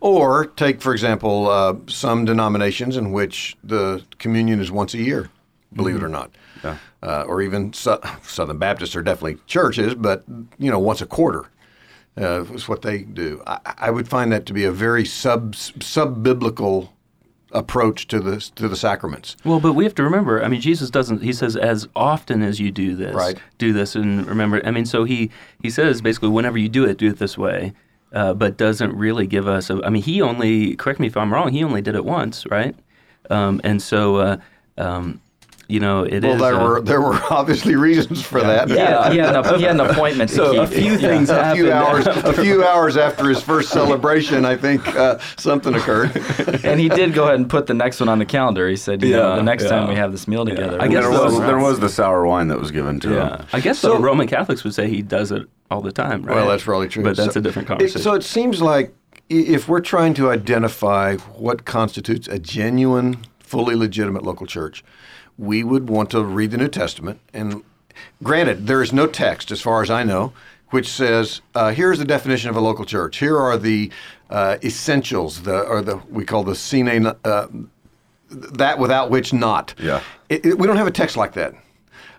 Or 0.00 0.46
take, 0.46 0.80
for 0.80 0.92
example, 0.92 1.48
uh, 1.48 1.76
some 1.88 2.24
denominations 2.24 2.96
in 2.96 3.10
which 3.10 3.56
the 3.64 4.04
communion 4.18 4.60
is 4.60 4.70
once 4.70 4.94
a 4.94 4.98
year, 4.98 5.30
believe 5.72 5.96
it 5.96 6.02
or 6.02 6.08
not. 6.08 6.30
Yeah. 6.62 6.78
Uh, 7.02 7.24
or 7.26 7.42
even 7.42 7.72
Sou- 7.72 8.00
Southern 8.22 8.58
Baptists 8.58 8.96
are 8.96 9.02
definitely 9.02 9.38
churches, 9.46 9.94
but 9.94 10.24
you 10.58 10.70
know, 10.70 10.78
once 10.78 11.00
a 11.00 11.06
quarter 11.06 11.46
uh, 12.16 12.44
is 12.44 12.68
what 12.68 12.82
they 12.82 12.98
do. 13.02 13.42
I, 13.46 13.58
I 13.78 13.90
would 13.90 14.08
find 14.08 14.32
that 14.32 14.46
to 14.46 14.52
be 14.52 14.64
a 14.64 14.72
very 14.72 15.04
sub 15.04 15.54
sub 15.56 16.22
biblical 16.22 16.92
approach 17.54 18.08
to 18.08 18.20
the 18.20 18.40
to 18.56 18.68
the 18.68 18.76
sacraments. 18.76 19.36
Well, 19.44 19.60
but 19.60 19.72
we 19.74 19.84
have 19.84 19.94
to 19.94 20.02
remember. 20.02 20.42
I 20.42 20.48
mean, 20.48 20.60
Jesus 20.60 20.90
doesn't. 20.90 21.22
He 21.22 21.32
says, 21.32 21.56
"As 21.56 21.88
often 21.96 22.42
as 22.42 22.60
you 22.60 22.70
do 22.70 22.94
this, 22.96 23.14
Right. 23.14 23.38
do 23.58 23.72
this." 23.72 23.94
And 23.94 24.26
remember, 24.26 24.60
I 24.66 24.70
mean, 24.70 24.84
so 24.86 25.04
he 25.04 25.30
he 25.62 25.70
says 25.70 26.02
basically, 26.02 26.28
whenever 26.30 26.58
you 26.58 26.68
do 26.68 26.84
it, 26.84 26.98
do 26.98 27.08
it 27.08 27.18
this 27.18 27.38
way. 27.38 27.72
Uh, 28.12 28.32
but 28.32 28.56
doesn't 28.56 28.94
really 28.94 29.26
give 29.26 29.48
us. 29.48 29.70
A, 29.70 29.80
I 29.84 29.90
mean, 29.90 30.02
he 30.02 30.22
only 30.22 30.76
correct 30.76 31.00
me 31.00 31.08
if 31.08 31.16
I'm 31.16 31.32
wrong. 31.34 31.50
He 31.50 31.64
only 31.64 31.82
did 31.82 31.96
it 31.96 32.04
once, 32.04 32.46
right? 32.48 32.76
Um, 33.28 33.60
and 33.64 33.82
so, 33.82 34.16
uh, 34.16 34.36
um, 34.78 35.20
you 35.68 35.80
know, 35.80 36.02
it 36.04 36.22
Well, 36.22 36.34
is, 36.34 36.40
there 36.40 36.54
uh, 36.54 36.68
were 36.68 36.80
there 36.80 37.00
were 37.00 37.14
obviously 37.30 37.74
reasons 37.74 38.22
for 38.22 38.40
that. 38.40 38.68
He 38.68 38.76
had, 38.76 39.12
he, 39.12 39.18
had 39.18 39.34
an, 39.36 39.58
he 39.58 39.64
had 39.64 39.80
an 39.80 39.80
appointment 39.90 40.30
to 40.30 40.36
So 40.36 40.52
keep. 40.52 40.60
a 40.62 40.66
few 40.66 40.98
things 40.98 41.30
a 41.30 41.54
few 41.54 41.72
hours 41.72 42.06
a 42.06 42.32
few 42.32 42.64
hours 42.64 42.96
after 42.96 43.28
his 43.28 43.42
first 43.42 43.70
celebration, 43.70 44.44
I 44.44 44.56
think 44.56 44.86
uh, 44.88 45.18
something 45.36 45.74
occurred. 45.74 46.16
and 46.64 46.78
he 46.80 46.88
did 46.88 47.14
go 47.14 47.24
ahead 47.24 47.36
and 47.36 47.48
put 47.48 47.66
the 47.66 47.74
next 47.74 48.00
one 48.00 48.08
on 48.08 48.18
the 48.18 48.26
calendar. 48.26 48.68
He 48.68 48.76
said, 48.76 49.02
you 49.02 49.12
know, 49.12 49.30
Yeah, 49.30 49.36
the 49.36 49.42
next 49.42 49.68
time 49.68 49.88
we 49.88 49.94
have 49.94 50.12
this 50.12 50.28
meal 50.28 50.44
together. 50.44 50.80
I 50.80 50.88
guess 50.88 51.02
there 51.04 51.10
was 51.10 51.38
there 51.40 51.58
was 51.58 51.80
the 51.80 51.88
sour 51.88 52.26
wine 52.26 52.48
that 52.48 52.58
was 52.60 52.70
given 52.70 53.00
to 53.00 53.10
Yeah, 53.14 53.36
him. 53.38 53.46
I 53.52 53.60
guess 53.60 53.78
So- 53.78 53.94
the 53.94 54.00
Roman 54.00 54.26
Catholics 54.28 54.64
would 54.64 54.74
say 54.74 54.88
he 54.88 55.02
does 55.02 55.32
it 55.32 55.46
all 55.70 55.80
the 55.80 55.92
time, 55.92 56.22
right? 56.24 56.36
Well, 56.36 56.48
that's 56.48 56.64
probably 56.64 56.88
true. 56.88 57.02
But 57.02 57.16
that's 57.16 57.34
So- 57.34 57.40
a 57.40 57.42
different 57.42 57.66
it- 57.66 57.68
conversation. 57.70 58.00
so 58.02 58.14
it 58.14 58.22
seems 58.22 58.60
like 58.60 58.94
if 59.30 59.68
we're 59.68 59.80
trying 59.80 60.12
to 60.14 60.30
identify 60.30 61.16
what 61.16 61.64
constitutes 61.64 62.28
a 62.28 62.38
genuine, 62.38 63.24
fully 63.38 63.74
legitimate 63.74 64.22
local 64.22 64.46
church, 64.46 64.84
we 65.38 65.64
would 65.64 65.88
want 65.88 66.10
to 66.10 66.22
read 66.24 66.50
the 66.50 66.56
New 66.58 66.68
Testament. 66.68 67.20
And 67.32 67.62
granted, 68.22 68.66
there 68.66 68.82
is 68.82 68.92
no 68.92 69.06
text, 69.06 69.50
as 69.50 69.60
far 69.60 69.82
as 69.82 69.90
I 69.90 70.02
know, 70.04 70.32
which 70.70 70.88
says, 70.88 71.40
uh, 71.54 71.70
"Here's 71.72 71.98
the 71.98 72.04
definition 72.04 72.50
of 72.50 72.56
a 72.56 72.60
local 72.60 72.84
church. 72.84 73.18
Here 73.18 73.38
are 73.38 73.56
the 73.56 73.90
uh, 74.30 74.56
essentials, 74.64 75.42
the 75.42 75.60
or 75.62 75.82
the 75.82 75.96
we 76.10 76.24
call 76.24 76.42
the 76.44 76.54
sine, 76.54 77.06
uh, 77.24 77.46
that 78.30 78.78
without 78.78 79.10
which 79.10 79.32
not." 79.32 79.74
Yeah. 79.78 80.00
It- 80.28 80.44
it- 80.46 80.58
we 80.58 80.66
don't 80.66 80.76
have 80.76 80.86
a 80.86 80.90
text 80.92 81.16
like 81.16 81.32
that. 81.34 81.54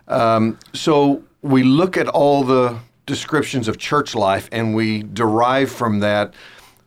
Um, 0.08 0.58
so 0.72 1.22
we 1.42 1.62
look 1.62 1.96
at 1.96 2.08
all 2.08 2.44
the 2.44 2.78
descriptions 3.06 3.68
of 3.68 3.76
church 3.78 4.14
life 4.14 4.48
and 4.52 4.74
we 4.74 5.02
derive 5.02 5.70
from 5.70 6.00
that 6.00 6.34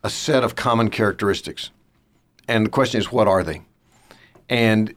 a 0.04 0.10
set 0.10 0.44
of 0.44 0.56
common 0.56 0.90
characteristics. 0.90 1.70
And 2.48 2.66
the 2.66 2.70
question 2.70 3.00
is, 3.00 3.12
what 3.12 3.28
are 3.28 3.44
they? 3.44 3.62
And 4.50 4.94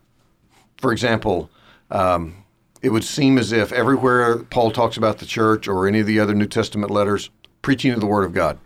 for 0.83 0.93
example, 0.93 1.49
um, 1.93 2.45
it 2.83 2.91
would 2.91 3.05
seem 3.05 3.39
as 3.39 3.53
if 3.53 3.73
everywhere 3.73 4.39
Paul 4.39 4.73
talks 4.73 4.97
about 4.97 5.19
the 5.19 5.27
church 5.27 5.69
or 5.69 5.87
any 5.87 6.01
of 6.01 6.07
the 6.07 6.19
other 6.19 6.35
New 6.35 6.47
Testament 6.47 6.91
letters, 6.91 7.31
preaching 7.62 7.93
of 7.93 8.01
the 8.01 8.07
Word 8.07 8.25
of 8.25 8.35
God. 8.35 8.59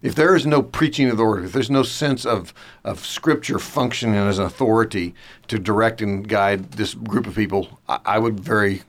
If 0.00 0.14
there 0.14 0.34
is 0.34 0.46
no 0.46 0.62
preaching 0.62 1.10
of 1.10 1.18
the 1.18 1.24
Word, 1.24 1.44
if 1.44 1.52
there's 1.52 1.70
no 1.70 1.82
sense 1.82 2.24
of, 2.24 2.54
of 2.82 3.04
Scripture 3.04 3.58
functioning 3.58 4.16
as 4.16 4.38
an 4.38 4.46
authority 4.46 5.14
to 5.48 5.58
direct 5.58 6.00
and 6.00 6.26
guide 6.26 6.72
this 6.72 6.94
group 6.94 7.26
of 7.26 7.34
people, 7.34 7.78
I, 7.90 8.00
I 8.06 8.18
would 8.18 8.40
very 8.40 8.82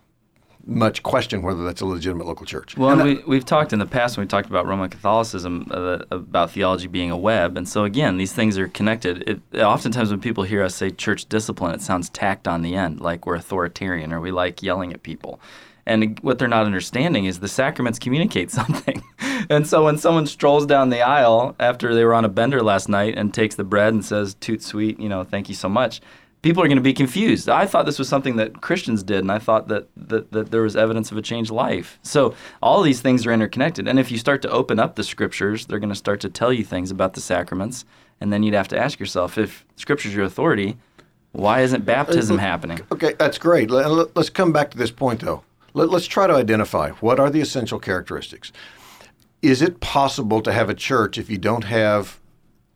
much 0.65 1.03
question 1.03 1.41
whether 1.41 1.63
that's 1.63 1.81
a 1.81 1.85
legitimate 1.85 2.25
local 2.25 2.45
church. 2.45 2.77
Well, 2.77 3.01
we, 3.03 3.15
we've 3.27 3.45
talked 3.45 3.73
in 3.73 3.79
the 3.79 3.85
past 3.85 4.17
when 4.17 4.25
we 4.25 4.27
talked 4.27 4.49
about 4.49 4.65
Roman 4.65 4.89
Catholicism 4.89 5.67
uh, 5.71 5.99
about 6.11 6.51
theology 6.51 6.87
being 6.87 7.11
a 7.11 7.17
web, 7.17 7.57
and 7.57 7.67
so 7.67 7.83
again, 7.83 8.17
these 8.17 8.33
things 8.33 8.57
are 8.57 8.67
connected. 8.67 9.41
It, 9.53 9.59
oftentimes, 9.59 10.09
when 10.09 10.19
people 10.19 10.43
hear 10.43 10.63
us 10.63 10.75
say 10.75 10.89
church 10.89 11.25
discipline, 11.27 11.73
it 11.73 11.81
sounds 11.81 12.09
tacked 12.09 12.47
on 12.47 12.61
the 12.61 12.75
end, 12.75 13.01
like 13.01 13.25
we're 13.25 13.35
authoritarian 13.35 14.11
or 14.11 14.19
we 14.19 14.31
like 14.31 14.63
yelling 14.63 14.91
at 14.93 15.03
people. 15.03 15.39
And 15.87 16.17
what 16.21 16.39
they're 16.39 16.47
not 16.47 16.65
understanding 16.65 17.25
is 17.25 17.39
the 17.39 17.47
sacraments 17.47 17.99
communicate 17.99 18.49
something. 18.59 19.03
and 19.49 19.67
so 19.67 19.85
when 19.85 19.97
someone 19.97 20.25
strolls 20.25 20.65
down 20.65 20.89
the 20.89 21.01
aisle 21.01 21.55
after 21.59 21.93
they 21.93 22.03
were 22.03 22.13
on 22.13 22.25
a 22.25 22.29
bender 22.29 22.63
last 22.63 22.89
night 22.89 23.15
and 23.17 23.33
takes 23.33 23.55
the 23.55 23.63
bread 23.63 23.93
and 23.93 24.03
says, 24.03 24.33
"Toot 24.35 24.63
sweet," 24.63 24.99
you 24.99 25.09
know, 25.09 25.23
thank 25.23 25.47
you 25.47 25.55
so 25.55 25.69
much. 25.69 26.01
People 26.45 26.61
are 26.61 26.67
going 26.67 26.77
to 26.77 26.83
be 26.83 26.93
confused. 26.93 27.49
I 27.49 27.65
thought 27.65 27.87
this 27.87 27.97
was 27.97 28.07
something 28.07 28.35
that 28.35 28.61
Christians 28.61 29.01
did, 29.01 29.17
and 29.17 29.31
I 29.31 29.39
thought 29.39 29.67
that, 29.69 29.87
that, 29.97 30.31
that 30.31 30.51
there 30.51 30.61
was 30.61 30.75
evidence 30.75 31.11
of 31.11 31.17
a 31.17 31.21
changed 31.23 31.49
life. 31.49 31.97
So 32.03 32.35
all 32.61 32.83
these 32.83 33.01
things 33.01 33.25
are 33.25 33.31
interconnected. 33.31 33.87
And 33.87 33.97
if 33.97 34.11
you 34.11 34.19
start 34.19 34.43
to 34.43 34.49
open 34.51 34.77
up 34.77 34.93
the 34.93 35.03
scriptures, 35.03 35.65
they're 35.65 35.79
going 35.79 35.89
to 35.89 35.95
start 35.95 36.19
to 36.19 36.29
tell 36.29 36.53
you 36.53 36.63
things 36.63 36.91
about 36.91 37.15
the 37.15 37.19
sacraments. 37.19 37.83
And 38.21 38.31
then 38.31 38.43
you'd 38.43 38.53
have 38.53 38.67
to 38.67 38.77
ask 38.77 38.99
yourself, 38.99 39.39
if 39.39 39.65
scripture's 39.75 40.13
your 40.13 40.23
authority, 40.23 40.77
why 41.31 41.61
isn't 41.61 41.79
uh, 41.79 41.81
uh, 41.81 41.85
baptism 41.85 42.37
happening? 42.37 42.79
Okay, 42.91 43.13
that's 43.17 43.39
great. 43.39 43.71
Let, 43.71 43.89
let- 43.89 44.15
let's 44.15 44.29
come 44.29 44.53
back 44.53 44.69
to 44.69 44.77
this 44.77 44.91
point, 44.91 45.21
though. 45.21 45.41
Let's 45.73 46.05
try 46.05 46.27
to 46.27 46.35
identify 46.35 46.91
what 46.91 47.19
are 47.19 47.31
the 47.31 47.41
essential 47.41 47.79
characteristics. 47.79 48.51
Is 49.41 49.63
it 49.63 49.79
possible 49.79 50.43
to 50.43 50.53
have 50.53 50.69
a 50.69 50.75
church 50.75 51.17
if 51.17 51.27
you 51.27 51.39
don't 51.39 51.63
have 51.63 52.19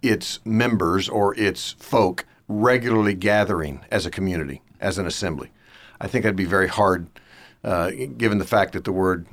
its 0.01 0.39
members 0.43 1.07
or 1.07 1.37
its 1.37 1.73
folk 1.73 2.25
regularly 2.49 3.13
gathering 3.13 3.85
as 3.89 4.05
a 4.05 4.11
community, 4.11 4.61
as 4.81 4.97
an 4.97 5.07
assembly? 5.07 5.51
I 6.01 6.07
think 6.07 6.23
that'd 6.23 6.35
be 6.35 6.45
very 6.45 6.67
hard, 6.67 7.07
uh, 7.63 7.91
given 8.17 8.39
the 8.39 8.45
fact 8.45 8.73
that 8.73 8.83
the 8.83 8.91
word 8.91 9.25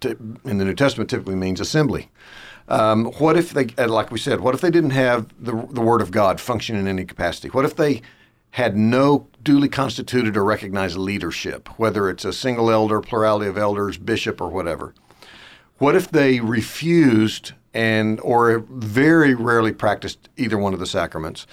t- 0.00 0.14
in 0.44 0.56
the 0.58 0.64
New 0.64 0.74
Testament 0.74 1.10
typically 1.10 1.34
means 1.34 1.60
assembly. 1.60 2.10
Um, 2.68 3.06
what 3.18 3.36
if 3.36 3.50
they, 3.50 3.66
uh, 3.76 3.88
like 3.88 4.10
we 4.10 4.18
said, 4.18 4.40
what 4.40 4.54
if 4.54 4.60
they 4.60 4.70
didn't 4.70 4.90
have 4.90 5.28
the, 5.38 5.52
the 5.70 5.80
Word 5.80 6.00
of 6.00 6.12
God 6.12 6.40
function 6.40 6.76
in 6.76 6.86
any 6.86 7.04
capacity? 7.04 7.48
What 7.48 7.64
if 7.64 7.74
they 7.74 8.00
had 8.52 8.76
no 8.76 9.28
duly 9.42 9.68
constituted 9.68 10.36
or 10.36 10.44
recognized 10.44 10.96
leadership, 10.96 11.68
whether 11.78 12.08
it's 12.08 12.24
a 12.24 12.32
single 12.32 12.70
elder, 12.70 13.00
plurality 13.00 13.48
of 13.48 13.58
elders, 13.58 13.98
bishop, 13.98 14.40
or 14.40 14.48
whatever? 14.48 14.94
What 15.78 15.96
if 15.96 16.10
they 16.10 16.40
refused 16.40 17.52
and 17.74 18.20
or 18.20 18.58
very 18.68 19.34
rarely 19.34 19.72
practiced 19.72 20.28
either 20.36 20.58
one 20.58 20.74
of 20.74 20.80
the 20.80 20.86
sacraments, 20.86 21.46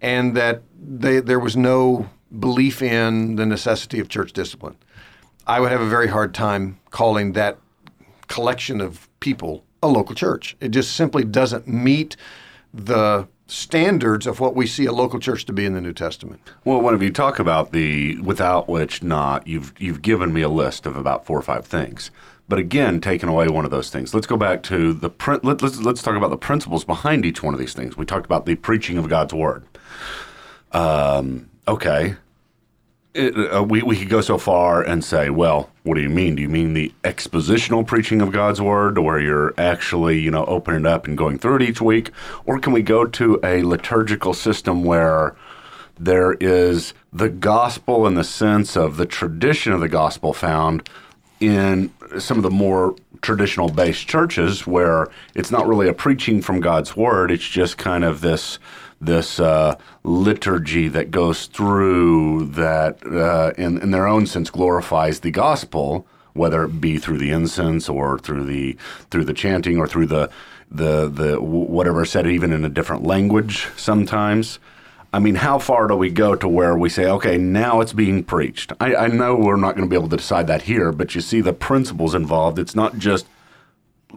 and 0.00 0.36
that 0.36 0.62
they, 0.80 1.20
there 1.20 1.40
was 1.40 1.56
no 1.56 2.08
belief 2.38 2.80
in 2.82 3.36
the 3.36 3.46
necessity 3.46 4.00
of 4.00 4.08
church 4.08 4.32
discipline? 4.32 4.76
I 5.46 5.60
would 5.60 5.72
have 5.72 5.80
a 5.80 5.88
very 5.88 6.08
hard 6.08 6.34
time 6.34 6.78
calling 6.90 7.32
that 7.32 7.58
collection 8.28 8.80
of 8.80 9.08
people 9.20 9.64
a 9.82 9.88
local 9.88 10.14
church. 10.14 10.56
It 10.60 10.68
just 10.68 10.94
simply 10.94 11.24
doesn't 11.24 11.66
meet 11.66 12.16
the 12.72 13.26
standards 13.46 14.26
of 14.26 14.38
what 14.38 14.54
we 14.54 14.66
see 14.66 14.86
a 14.86 14.92
local 14.92 15.18
church 15.18 15.44
to 15.46 15.52
be 15.52 15.64
in 15.64 15.74
the 15.74 15.80
New 15.80 15.92
Testament. 15.92 16.40
Well, 16.64 16.80
whenever 16.80 17.02
you 17.02 17.10
talk 17.10 17.38
about 17.38 17.72
the 17.72 18.18
without 18.20 18.68
which 18.68 19.02
not, 19.02 19.46
you've 19.46 19.74
you've 19.78 20.02
given 20.02 20.32
me 20.32 20.42
a 20.42 20.48
list 20.48 20.86
of 20.86 20.96
about 20.96 21.26
four 21.26 21.38
or 21.38 21.42
five 21.42 21.66
things. 21.66 22.10
But 22.50 22.58
again, 22.58 23.00
taking 23.00 23.28
away 23.28 23.46
one 23.46 23.64
of 23.64 23.70
those 23.70 23.90
things. 23.90 24.12
Let's 24.12 24.26
go 24.26 24.36
back 24.36 24.64
to 24.64 24.92
the 24.92 25.08
prin- 25.08 25.38
let, 25.44 25.62
let's 25.62 25.78
let's 25.78 26.02
talk 26.02 26.16
about 26.16 26.30
the 26.30 26.36
principles 26.36 26.84
behind 26.84 27.24
each 27.24 27.44
one 27.44 27.54
of 27.54 27.60
these 27.60 27.74
things. 27.74 27.96
We 27.96 28.04
talked 28.04 28.26
about 28.26 28.44
the 28.44 28.56
preaching 28.56 28.98
of 28.98 29.08
God's 29.08 29.32
word. 29.32 29.62
Um, 30.72 31.48
okay, 31.68 32.16
it, 33.14 33.36
uh, 33.52 33.62
we, 33.62 33.82
we 33.82 33.96
could 33.96 34.08
go 34.08 34.20
so 34.20 34.36
far 34.36 34.82
and 34.82 35.04
say, 35.04 35.30
well, 35.30 35.70
what 35.84 35.94
do 35.94 36.00
you 36.00 36.08
mean? 36.08 36.34
Do 36.34 36.42
you 36.42 36.48
mean 36.48 36.74
the 36.74 36.92
expositional 37.04 37.86
preaching 37.86 38.20
of 38.20 38.32
God's 38.32 38.60
word, 38.60 38.98
where 38.98 39.20
you're 39.20 39.54
actually, 39.56 40.18
you 40.18 40.32
know, 40.32 40.44
opening 40.46 40.80
it 40.80 40.86
up 40.86 41.06
and 41.06 41.16
going 41.16 41.38
through 41.38 41.56
it 41.56 41.62
each 41.62 41.80
week? 41.80 42.10
Or 42.46 42.58
can 42.58 42.72
we 42.72 42.82
go 42.82 43.04
to 43.04 43.38
a 43.44 43.62
liturgical 43.62 44.34
system 44.34 44.82
where 44.82 45.36
there 45.96 46.32
is 46.34 46.94
the 47.12 47.28
gospel 47.28 48.08
in 48.08 48.14
the 48.14 48.24
sense 48.24 48.76
of 48.76 48.96
the 48.96 49.06
tradition 49.06 49.72
of 49.72 49.78
the 49.78 49.88
gospel 49.88 50.32
found 50.32 50.88
in 51.40 51.92
some 52.18 52.36
of 52.36 52.42
the 52.42 52.50
more 52.50 52.94
traditional 53.22 53.68
based 53.68 54.08
churches 54.08 54.66
where 54.66 55.08
it's 55.34 55.50
not 55.50 55.68
really 55.68 55.88
a 55.88 55.92
preaching 55.92 56.40
from 56.40 56.60
God's 56.60 56.96
word, 56.96 57.30
it's 57.30 57.46
just 57.46 57.78
kind 57.78 58.04
of 58.04 58.20
this 58.20 58.58
this 59.00 59.40
uh, 59.40 59.76
liturgy 60.04 60.88
that 60.88 61.10
goes 61.10 61.46
through 61.46 62.44
that 62.46 62.98
uh, 63.06 63.52
in, 63.56 63.80
in 63.80 63.92
their 63.92 64.06
own 64.06 64.26
sense 64.26 64.50
glorifies 64.50 65.20
the 65.20 65.30
gospel 65.30 66.06
whether 66.32 66.64
it 66.64 66.80
be 66.80 66.98
through 66.98 67.18
the 67.18 67.30
incense 67.30 67.88
or 67.88 68.18
through 68.18 68.44
the 68.44 68.76
through 69.10 69.24
the 69.24 69.32
chanting 69.32 69.78
or 69.78 69.86
through 69.86 70.06
the 70.06 70.30
the 70.70 71.08
the 71.08 71.40
whatever 71.40 72.04
said 72.04 72.26
even 72.26 72.52
in 72.52 72.64
a 72.64 72.68
different 72.68 73.02
language 73.02 73.66
sometimes 73.76 74.58
I 75.12 75.18
mean, 75.18 75.34
how 75.34 75.58
far 75.58 75.88
do 75.88 75.96
we 75.96 76.10
go 76.10 76.36
to 76.36 76.48
where 76.48 76.76
we 76.76 76.88
say, 76.88 77.06
okay, 77.06 77.36
now 77.36 77.80
it's 77.80 77.92
being 77.92 78.22
preached? 78.22 78.72
I, 78.80 78.94
I 78.94 79.06
know 79.08 79.34
we're 79.34 79.56
not 79.56 79.74
going 79.74 79.88
to 79.88 79.90
be 79.90 79.96
able 79.96 80.08
to 80.08 80.16
decide 80.16 80.46
that 80.46 80.62
here, 80.62 80.92
but 80.92 81.14
you 81.14 81.20
see 81.20 81.40
the 81.40 81.52
principles 81.52 82.14
involved. 82.14 82.58
It's 82.60 82.76
not 82.76 82.96
just, 82.98 83.26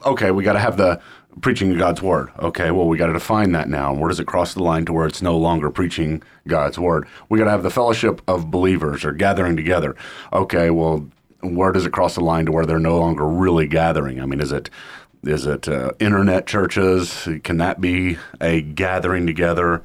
okay, 0.06 0.30
we 0.30 0.44
got 0.44 0.54
to 0.54 0.60
have 0.60 0.78
the 0.78 1.02
preaching 1.42 1.72
of 1.72 1.80
God's 1.80 2.02
word. 2.04 2.30
Okay, 2.38 2.70
well, 2.70 2.88
we 2.88 2.98
got 2.98 3.08
to 3.08 3.14
define 3.14 3.54
that 3.54 3.70
now. 3.70 3.92
Where 3.92 4.10
does 4.10 4.20
it 4.20 4.28
cross 4.28 4.54
the 4.54 4.62
line 4.62 4.86
to 4.86 4.94
where 4.94 5.08
it's 5.08 5.22
no 5.22 5.36
longer 5.36 5.72
preaching 5.72 6.22
God's 6.48 6.78
word? 6.78 7.08
We 7.28 7.40
got 7.40 7.46
to 7.46 7.52
have 7.52 7.64
the 7.64 7.72
fellowship 7.72 8.22
of 8.28 8.52
believers 8.52 9.04
or 9.04 9.14
gathering 9.14 9.56
together. 9.56 9.96
Okay, 10.32 10.70
well, 10.70 11.10
where 11.42 11.72
does 11.72 11.88
it 11.88 11.92
cross 11.92 12.16
the 12.16 12.22
line 12.22 12.46
to 12.46 12.52
where 12.52 12.68
they're 12.68 12.80
no 12.80 13.00
longer 13.00 13.28
really 13.28 13.68
gathering? 13.68 14.22
I 14.22 14.28
mean, 14.28 14.40
is 14.40 14.52
it 14.52 14.70
is 15.24 15.46
it 15.46 15.68
uh, 15.68 15.92
internet 16.00 16.46
churches? 16.46 17.28
Can 17.44 17.58
that 17.58 17.82
be 17.82 18.18
a 18.42 18.62
gathering 18.62 19.26
together? 19.26 19.82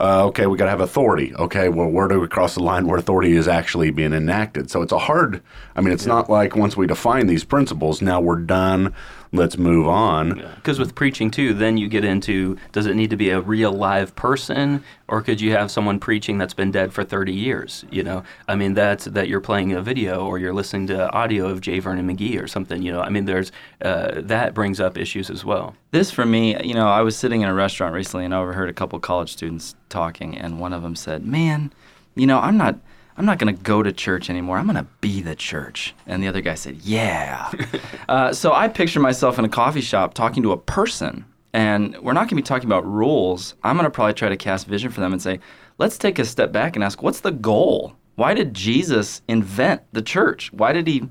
Uh, 0.00 0.24
okay, 0.24 0.46
we 0.46 0.56
got 0.56 0.64
to 0.64 0.70
have 0.70 0.80
authority. 0.80 1.34
Okay, 1.34 1.68
well, 1.68 1.88
where 1.88 2.08
do 2.08 2.18
we 2.18 2.26
cross 2.26 2.54
the 2.54 2.62
line 2.62 2.86
where 2.86 2.98
authority 2.98 3.32
is 3.36 3.46
actually 3.46 3.90
being 3.90 4.14
enacted? 4.14 4.70
So 4.70 4.80
it's 4.80 4.92
a 4.92 4.98
hard. 4.98 5.42
I 5.76 5.82
mean, 5.82 5.92
it's 5.92 6.06
not 6.06 6.30
like 6.30 6.56
once 6.56 6.74
we 6.74 6.86
define 6.86 7.26
these 7.26 7.44
principles, 7.44 8.00
now 8.00 8.18
we're 8.18 8.36
done. 8.40 8.94
Let's 9.32 9.56
move 9.56 9.86
on. 9.86 10.42
Because 10.56 10.80
with 10.80 10.96
preaching 10.96 11.30
too, 11.30 11.54
then 11.54 11.76
you 11.76 11.86
get 11.86 12.04
into 12.04 12.56
does 12.72 12.86
it 12.86 12.96
need 12.96 13.10
to 13.10 13.16
be 13.16 13.30
a 13.30 13.40
real 13.40 13.70
live 13.70 14.16
person, 14.16 14.82
or 15.06 15.22
could 15.22 15.40
you 15.40 15.52
have 15.52 15.70
someone 15.70 16.00
preaching 16.00 16.36
that's 16.36 16.54
been 16.54 16.72
dead 16.72 16.92
for 16.92 17.04
30 17.04 17.32
years? 17.32 17.84
You 17.92 18.02
know, 18.02 18.24
I 18.48 18.56
mean, 18.56 18.74
that's 18.74 19.04
that 19.04 19.28
you're 19.28 19.40
playing 19.40 19.72
a 19.72 19.80
video 19.80 20.26
or 20.26 20.38
you're 20.38 20.52
listening 20.52 20.88
to 20.88 21.08
audio 21.12 21.46
of 21.46 21.60
J. 21.60 21.78
Vernon 21.78 22.08
McGee 22.08 22.42
or 22.42 22.48
something. 22.48 22.82
You 22.82 22.92
know, 22.92 23.02
I 23.02 23.08
mean, 23.08 23.26
there's 23.26 23.52
uh, 23.82 24.20
that 24.22 24.52
brings 24.52 24.80
up 24.80 24.98
issues 24.98 25.30
as 25.30 25.44
well. 25.44 25.76
This 25.92 26.10
for 26.10 26.26
me, 26.26 26.60
you 26.66 26.74
know, 26.74 26.88
I 26.88 27.02
was 27.02 27.16
sitting 27.16 27.42
in 27.42 27.48
a 27.48 27.54
restaurant 27.54 27.94
recently 27.94 28.24
and 28.24 28.34
I 28.34 28.38
overheard 28.38 28.68
a 28.68 28.74
couple 28.74 28.98
college 28.98 29.32
students 29.32 29.76
talking, 29.88 30.36
and 30.36 30.58
one 30.58 30.72
of 30.72 30.82
them 30.82 30.96
said, 30.96 31.24
"Man, 31.24 31.72
you 32.16 32.26
know, 32.26 32.40
I'm 32.40 32.56
not." 32.56 32.78
I'm 33.20 33.26
not 33.26 33.36
going 33.36 33.54
to 33.54 33.62
go 33.62 33.82
to 33.82 33.92
church 33.92 34.30
anymore. 34.30 34.56
I'm 34.56 34.64
going 34.64 34.76
to 34.76 34.86
be 35.02 35.20
the 35.20 35.34
church. 35.34 35.94
And 36.06 36.22
the 36.22 36.28
other 36.28 36.40
guy 36.40 36.54
said, 36.54 36.76
Yeah. 36.76 37.52
uh, 38.08 38.32
so 38.32 38.54
I 38.54 38.66
picture 38.66 38.98
myself 38.98 39.38
in 39.38 39.44
a 39.44 39.48
coffee 39.50 39.82
shop 39.82 40.14
talking 40.14 40.42
to 40.42 40.52
a 40.52 40.56
person. 40.56 41.26
And 41.52 41.98
we're 41.98 42.14
not 42.14 42.20
going 42.20 42.28
to 42.30 42.36
be 42.36 42.42
talking 42.42 42.66
about 42.66 42.86
rules. 42.86 43.56
I'm 43.62 43.76
going 43.76 43.84
to 43.84 43.90
probably 43.90 44.14
try 44.14 44.30
to 44.30 44.38
cast 44.38 44.66
vision 44.66 44.90
for 44.90 45.00
them 45.00 45.12
and 45.12 45.20
say, 45.20 45.38
Let's 45.76 45.98
take 45.98 46.18
a 46.18 46.24
step 46.24 46.50
back 46.50 46.76
and 46.76 46.82
ask, 46.82 47.02
What's 47.02 47.20
the 47.20 47.30
goal? 47.30 47.94
Why 48.14 48.32
did 48.32 48.54
Jesus 48.54 49.20
invent 49.28 49.82
the 49.92 50.00
church? 50.00 50.50
Why 50.54 50.72
did 50.72 50.86
he 50.86 51.06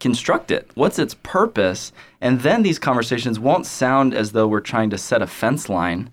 construct 0.00 0.50
it? 0.50 0.70
What's 0.74 0.98
its 0.98 1.14
purpose? 1.22 1.92
And 2.20 2.42
then 2.42 2.62
these 2.62 2.78
conversations 2.78 3.40
won't 3.40 3.64
sound 3.64 4.12
as 4.12 4.32
though 4.32 4.46
we're 4.46 4.60
trying 4.60 4.90
to 4.90 4.98
set 4.98 5.22
a 5.22 5.26
fence 5.26 5.70
line 5.70 6.10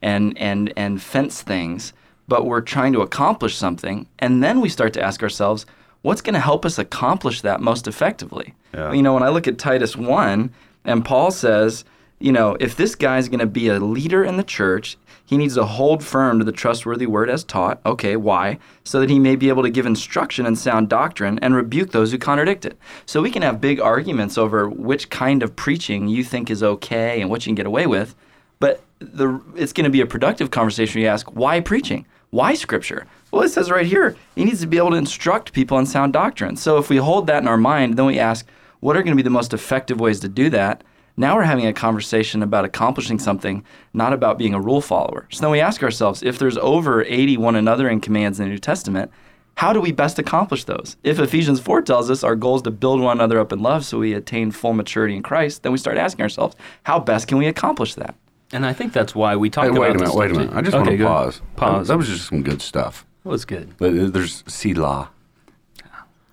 and 0.00 0.38
and 0.38 0.72
and 0.78 1.02
fence 1.02 1.42
things, 1.42 1.92
but 2.28 2.46
we're 2.46 2.60
trying 2.60 2.92
to 2.92 3.00
accomplish 3.00 3.56
something. 3.56 4.06
And 4.18 4.42
then 4.42 4.60
we 4.60 4.68
start 4.68 4.92
to 4.94 5.02
ask 5.02 5.22
ourselves, 5.22 5.66
what's 6.02 6.20
going 6.20 6.34
to 6.34 6.40
help 6.40 6.64
us 6.64 6.78
accomplish 6.78 7.40
that 7.42 7.60
most 7.60 7.86
effectively? 7.86 8.54
Yeah. 8.72 8.92
You 8.92 9.02
know, 9.02 9.14
when 9.14 9.22
I 9.22 9.28
look 9.28 9.46
at 9.48 9.58
Titus 9.58 9.96
1 9.96 10.50
and 10.84 11.04
Paul 11.04 11.30
says, 11.30 11.84
you 12.18 12.32
know, 12.32 12.56
if 12.60 12.76
this 12.76 12.94
guy's 12.94 13.28
going 13.28 13.40
to 13.40 13.46
be 13.46 13.68
a 13.68 13.78
leader 13.78 14.24
in 14.24 14.36
the 14.36 14.42
church, 14.42 14.96
he 15.26 15.36
needs 15.38 15.54
to 15.54 15.64
hold 15.64 16.04
firm 16.04 16.38
to 16.38 16.44
the 16.44 16.52
trustworthy 16.52 17.06
word 17.06 17.30
as 17.30 17.44
taught. 17.44 17.80
Okay, 17.86 18.16
why? 18.16 18.58
So 18.84 19.00
that 19.00 19.10
he 19.10 19.18
may 19.18 19.36
be 19.36 19.48
able 19.48 19.62
to 19.62 19.70
give 19.70 19.86
instruction 19.86 20.44
in 20.44 20.54
sound 20.54 20.88
doctrine 20.88 21.38
and 21.40 21.54
rebuke 21.54 21.92
those 21.92 22.12
who 22.12 22.18
contradict 22.18 22.66
it. 22.66 22.78
So 23.06 23.22
we 23.22 23.30
can 23.30 23.42
have 23.42 23.60
big 23.60 23.80
arguments 23.80 24.36
over 24.36 24.68
which 24.68 25.08
kind 25.10 25.42
of 25.42 25.56
preaching 25.56 26.08
you 26.08 26.24
think 26.24 26.50
is 26.50 26.62
okay 26.62 27.20
and 27.20 27.30
what 27.30 27.46
you 27.46 27.50
can 27.50 27.54
get 27.54 27.66
away 27.66 27.86
with, 27.86 28.14
but 28.60 28.82
the, 28.98 29.40
it's 29.56 29.72
going 29.72 29.84
to 29.84 29.90
be 29.90 30.00
a 30.00 30.06
productive 30.06 30.50
conversation. 30.50 31.00
You 31.00 31.08
ask, 31.08 31.30
why 31.32 31.60
preaching? 31.60 32.06
Why 32.34 32.54
scripture? 32.54 33.06
Well, 33.30 33.42
it 33.42 33.50
says 33.50 33.70
right 33.70 33.86
here, 33.86 34.16
he 34.34 34.44
needs 34.44 34.60
to 34.60 34.66
be 34.66 34.76
able 34.76 34.90
to 34.90 34.96
instruct 34.96 35.52
people 35.52 35.78
in 35.78 35.86
sound 35.86 36.12
doctrine. 36.12 36.56
So 36.56 36.78
if 36.78 36.90
we 36.90 36.96
hold 36.96 37.28
that 37.28 37.40
in 37.40 37.46
our 37.46 37.56
mind, 37.56 37.96
then 37.96 38.06
we 38.06 38.18
ask, 38.18 38.44
what 38.80 38.96
are 38.96 39.04
going 39.04 39.16
to 39.16 39.16
be 39.16 39.22
the 39.22 39.30
most 39.30 39.54
effective 39.54 40.00
ways 40.00 40.18
to 40.18 40.28
do 40.28 40.50
that? 40.50 40.82
Now 41.16 41.36
we're 41.36 41.44
having 41.44 41.66
a 41.66 41.72
conversation 41.72 42.42
about 42.42 42.64
accomplishing 42.64 43.20
something, 43.20 43.64
not 43.92 44.12
about 44.12 44.36
being 44.36 44.52
a 44.52 44.60
rule 44.60 44.80
follower. 44.80 45.28
So 45.30 45.42
then 45.42 45.52
we 45.52 45.60
ask 45.60 45.84
ourselves 45.84 46.24
if 46.24 46.40
there's 46.40 46.58
over 46.58 47.04
80 47.04 47.36
one 47.36 47.54
another 47.54 47.88
in 47.88 48.00
commands 48.00 48.40
in 48.40 48.46
the 48.46 48.50
New 48.50 48.58
Testament, 48.58 49.12
how 49.54 49.72
do 49.72 49.80
we 49.80 49.92
best 49.92 50.18
accomplish 50.18 50.64
those? 50.64 50.96
If 51.04 51.20
Ephesians 51.20 51.60
4 51.60 51.82
tells 51.82 52.10
us 52.10 52.24
our 52.24 52.34
goal 52.34 52.56
is 52.56 52.62
to 52.62 52.72
build 52.72 53.00
one 53.00 53.18
another 53.18 53.38
up 53.38 53.52
in 53.52 53.60
love 53.60 53.84
so 53.84 54.00
we 54.00 54.12
attain 54.12 54.50
full 54.50 54.72
maturity 54.72 55.14
in 55.14 55.22
Christ, 55.22 55.62
then 55.62 55.70
we 55.70 55.78
start 55.78 55.98
asking 55.98 56.24
ourselves, 56.24 56.56
how 56.82 56.98
best 56.98 57.28
can 57.28 57.38
we 57.38 57.46
accomplish 57.46 57.94
that? 57.94 58.16
And 58.54 58.64
I 58.64 58.72
think 58.72 58.92
that's 58.92 59.14
why 59.16 59.34
we 59.34 59.50
talk 59.50 59.64
Hey, 59.64 59.70
about 59.70 59.80
wait 59.80 59.90
a 59.90 59.92
this 59.94 60.02
minute, 60.02 60.14
wait 60.16 60.30
a 60.30 60.34
minute. 60.34 60.50
too. 60.52 60.56
I 60.56 60.62
just 60.62 60.74
okay, 60.76 60.86
want 60.86 60.98
to 60.98 61.04
pause. 61.04 61.42
Pause. 61.56 61.88
That 61.88 61.96
was 61.98 62.06
just 62.08 62.28
some 62.28 62.42
good 62.44 62.62
stuff. 62.62 63.04
That 63.24 63.30
was 63.30 63.44
good. 63.44 63.76
But 63.78 64.12
there's 64.12 64.44
Selah. 64.46 65.10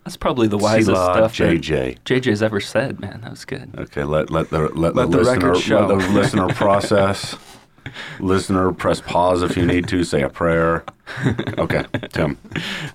That's 0.05 0.17
probably 0.17 0.47
the 0.47 0.57
wisest 0.57 0.85
Selah, 0.87 1.13
stuff 1.13 1.37
that 1.37 1.43
JJ. 1.61 1.97
JJ's 2.05 2.43
ever 2.43 2.59
said, 2.59 2.99
man. 2.99 3.21
That 3.21 3.31
was 3.31 3.43
good. 3.45 3.71
Okay, 3.77 4.03
let 4.03 4.29
let 4.29 4.49
the 4.51 4.69
let, 4.69 4.95
Let 4.95 5.09
the, 5.09 5.17
the 5.17 5.23
listener 5.23 5.47
record 5.49 5.61
show. 5.61 5.85
let 5.87 5.99
the 5.99 6.09
listener 6.13 6.47
process. 6.53 7.35
Listener, 8.19 8.71
press 8.71 9.01
pause 9.01 9.43
if 9.43 9.57
you 9.57 9.65
need 9.65 9.87
to. 9.89 10.03
Say 10.03 10.21
a 10.21 10.29
prayer. 10.29 10.83
Okay, 11.57 11.83
Tim. 12.13 12.37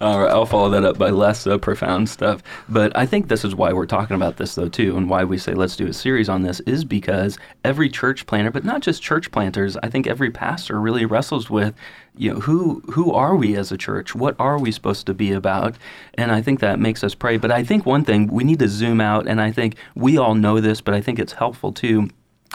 All 0.00 0.20
right, 0.20 0.30
I'll 0.30 0.46
follow 0.46 0.70
that 0.70 0.84
up 0.84 0.96
by 0.98 1.10
less 1.10 1.46
uh, 1.46 1.58
profound 1.58 2.08
stuff. 2.08 2.42
But 2.68 2.96
I 2.96 3.04
think 3.04 3.28
this 3.28 3.44
is 3.44 3.54
why 3.54 3.72
we're 3.72 3.86
talking 3.86 4.16
about 4.16 4.38
this, 4.38 4.54
though, 4.54 4.68
too, 4.68 4.96
and 4.96 5.10
why 5.10 5.24
we 5.24 5.38
say 5.38 5.54
let's 5.54 5.76
do 5.76 5.86
a 5.86 5.92
series 5.92 6.28
on 6.28 6.42
this 6.42 6.60
is 6.60 6.84
because 6.84 7.38
every 7.64 7.88
church 7.88 8.26
planter, 8.26 8.50
but 8.50 8.64
not 8.64 8.80
just 8.80 9.02
church 9.02 9.30
planters, 9.30 9.76
I 9.82 9.90
think 9.90 10.06
every 10.06 10.30
pastor 10.30 10.80
really 10.80 11.04
wrestles 11.04 11.50
with, 11.50 11.74
you 12.16 12.32
know, 12.32 12.40
who 12.40 12.82
who 12.92 13.12
are 13.12 13.36
we 13.36 13.56
as 13.56 13.70
a 13.70 13.76
church? 13.76 14.14
What 14.14 14.34
are 14.38 14.58
we 14.58 14.72
supposed 14.72 15.06
to 15.06 15.14
be 15.14 15.32
about? 15.32 15.76
And 16.14 16.32
I 16.32 16.40
think 16.40 16.60
that 16.60 16.80
makes 16.80 17.04
us 17.04 17.14
pray. 17.14 17.36
But 17.36 17.52
I 17.52 17.62
think 17.64 17.84
one 17.84 18.04
thing 18.04 18.28
we 18.28 18.44
need 18.44 18.60
to 18.60 18.68
zoom 18.68 19.00
out, 19.00 19.26
and 19.28 19.40
I 19.40 19.52
think 19.52 19.76
we 19.94 20.16
all 20.16 20.34
know 20.34 20.60
this, 20.60 20.80
but 20.80 20.94
I 20.94 21.00
think 21.00 21.18
it's 21.18 21.34
helpful 21.34 21.72
too 21.72 22.08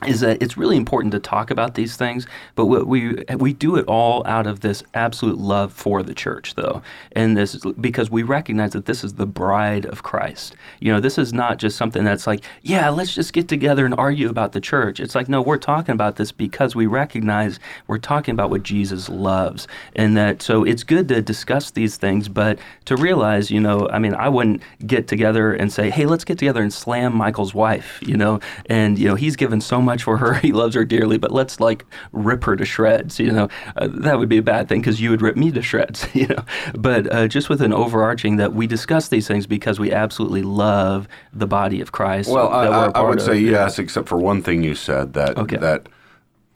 is 0.05 0.21
that 0.21 0.41
it's 0.41 0.57
really 0.57 0.77
important 0.77 1.11
to 1.11 1.19
talk 1.19 1.51
about 1.51 1.75
these 1.75 1.95
things, 1.95 2.25
but 2.55 2.65
we 2.65 3.23
we 3.37 3.53
do 3.53 3.75
it 3.75 3.85
all 3.85 4.25
out 4.25 4.47
of 4.47 4.61
this 4.61 4.83
absolute 4.93 5.37
love 5.37 5.71
for 5.71 6.01
the 6.01 6.13
church, 6.13 6.55
though, 6.55 6.81
and 7.11 7.37
this 7.37 7.55
because 7.79 8.09
we 8.09 8.23
recognize 8.23 8.71
that 8.71 8.85
this 8.85 9.03
is 9.03 9.13
the 9.13 9.25
bride 9.25 9.85
of 9.85 10.03
Christ. 10.03 10.55
You 10.79 10.91
know, 10.91 10.99
this 10.99 11.17
is 11.17 11.33
not 11.33 11.59
just 11.59 11.77
something 11.77 12.03
that's 12.03 12.25
like, 12.25 12.43
yeah, 12.63 12.89
let's 12.89 13.13
just 13.13 13.33
get 13.33 13.47
together 13.47 13.85
and 13.85 13.93
argue 13.95 14.29
about 14.29 14.53
the 14.53 14.61
church. 14.61 14.99
It's 14.99 15.13
like, 15.13 15.29
no, 15.29 15.41
we're 15.41 15.57
talking 15.57 15.93
about 15.93 16.15
this 16.15 16.31
because 16.31 16.75
we 16.75 16.87
recognize 16.87 17.59
we're 17.87 17.99
talking 17.99 18.33
about 18.33 18.49
what 18.49 18.63
Jesus 18.63 19.07
loves, 19.07 19.67
and 19.95 20.17
that 20.17 20.41
so 20.41 20.63
it's 20.63 20.83
good 20.83 21.07
to 21.09 21.21
discuss 21.21 21.71
these 21.71 21.97
things, 21.97 22.27
but 22.27 22.57
to 22.85 22.95
realize, 22.95 23.51
you 23.51 23.59
know, 23.59 23.87
I 23.89 23.99
mean, 23.99 24.15
I 24.15 24.29
wouldn't 24.29 24.63
get 24.85 25.07
together 25.07 25.53
and 25.53 25.71
say, 25.71 25.89
hey, 25.89 26.05
let's 26.05 26.23
get 26.23 26.39
together 26.39 26.61
and 26.61 26.73
slam 26.73 27.15
Michael's 27.15 27.53
wife, 27.53 27.99
you 28.01 28.17
know, 28.17 28.39
and 28.65 28.97
you 28.97 29.07
know 29.07 29.15
he's 29.15 29.35
given 29.35 29.61
so 29.61 29.81
much 29.81 29.90
for 29.99 30.17
her, 30.17 30.33
he 30.45 30.51
loves 30.53 30.75
her 30.75 30.85
dearly, 30.85 31.17
but 31.17 31.31
let's 31.31 31.59
like 31.59 31.85
rip 32.13 32.43
her 32.45 32.55
to 32.55 32.63
shreds, 32.65 33.19
you 33.19 33.31
know, 33.31 33.49
uh, 33.75 33.89
that 33.91 34.17
would 34.19 34.29
be 34.29 34.37
a 34.37 34.41
bad 34.43 34.69
thing 34.69 34.79
because 34.79 35.01
you 35.01 35.09
would 35.09 35.21
rip 35.21 35.35
me 35.35 35.51
to 35.51 35.61
shreds, 35.61 36.07
you 36.15 36.27
know, 36.27 36.45
but 36.75 37.11
uh, 37.11 37.27
just 37.27 37.49
with 37.49 37.61
an 37.61 37.73
overarching 37.73 38.37
that 38.37 38.53
we 38.53 38.67
discuss 38.67 39.09
these 39.09 39.27
things 39.27 39.45
because 39.47 39.79
we 39.79 39.91
absolutely 39.91 40.43
love 40.43 41.07
the 41.33 41.47
body 41.47 41.81
of 41.81 41.91
Christ. 41.91 42.29
Well, 42.31 42.49
I, 42.49 42.63
that 42.65 42.71
we're 42.71 42.87
a 42.89 42.91
I, 42.93 43.01
would 43.09 43.19
of. 43.19 43.25
say 43.25 43.39
yes, 43.39 43.79
except 43.79 44.07
for 44.07 44.17
one 44.17 44.41
thing 44.41 44.63
you 44.63 44.75
said 44.75 45.13
that 45.13 45.37
Okay. 45.37 45.57
that 45.57 45.89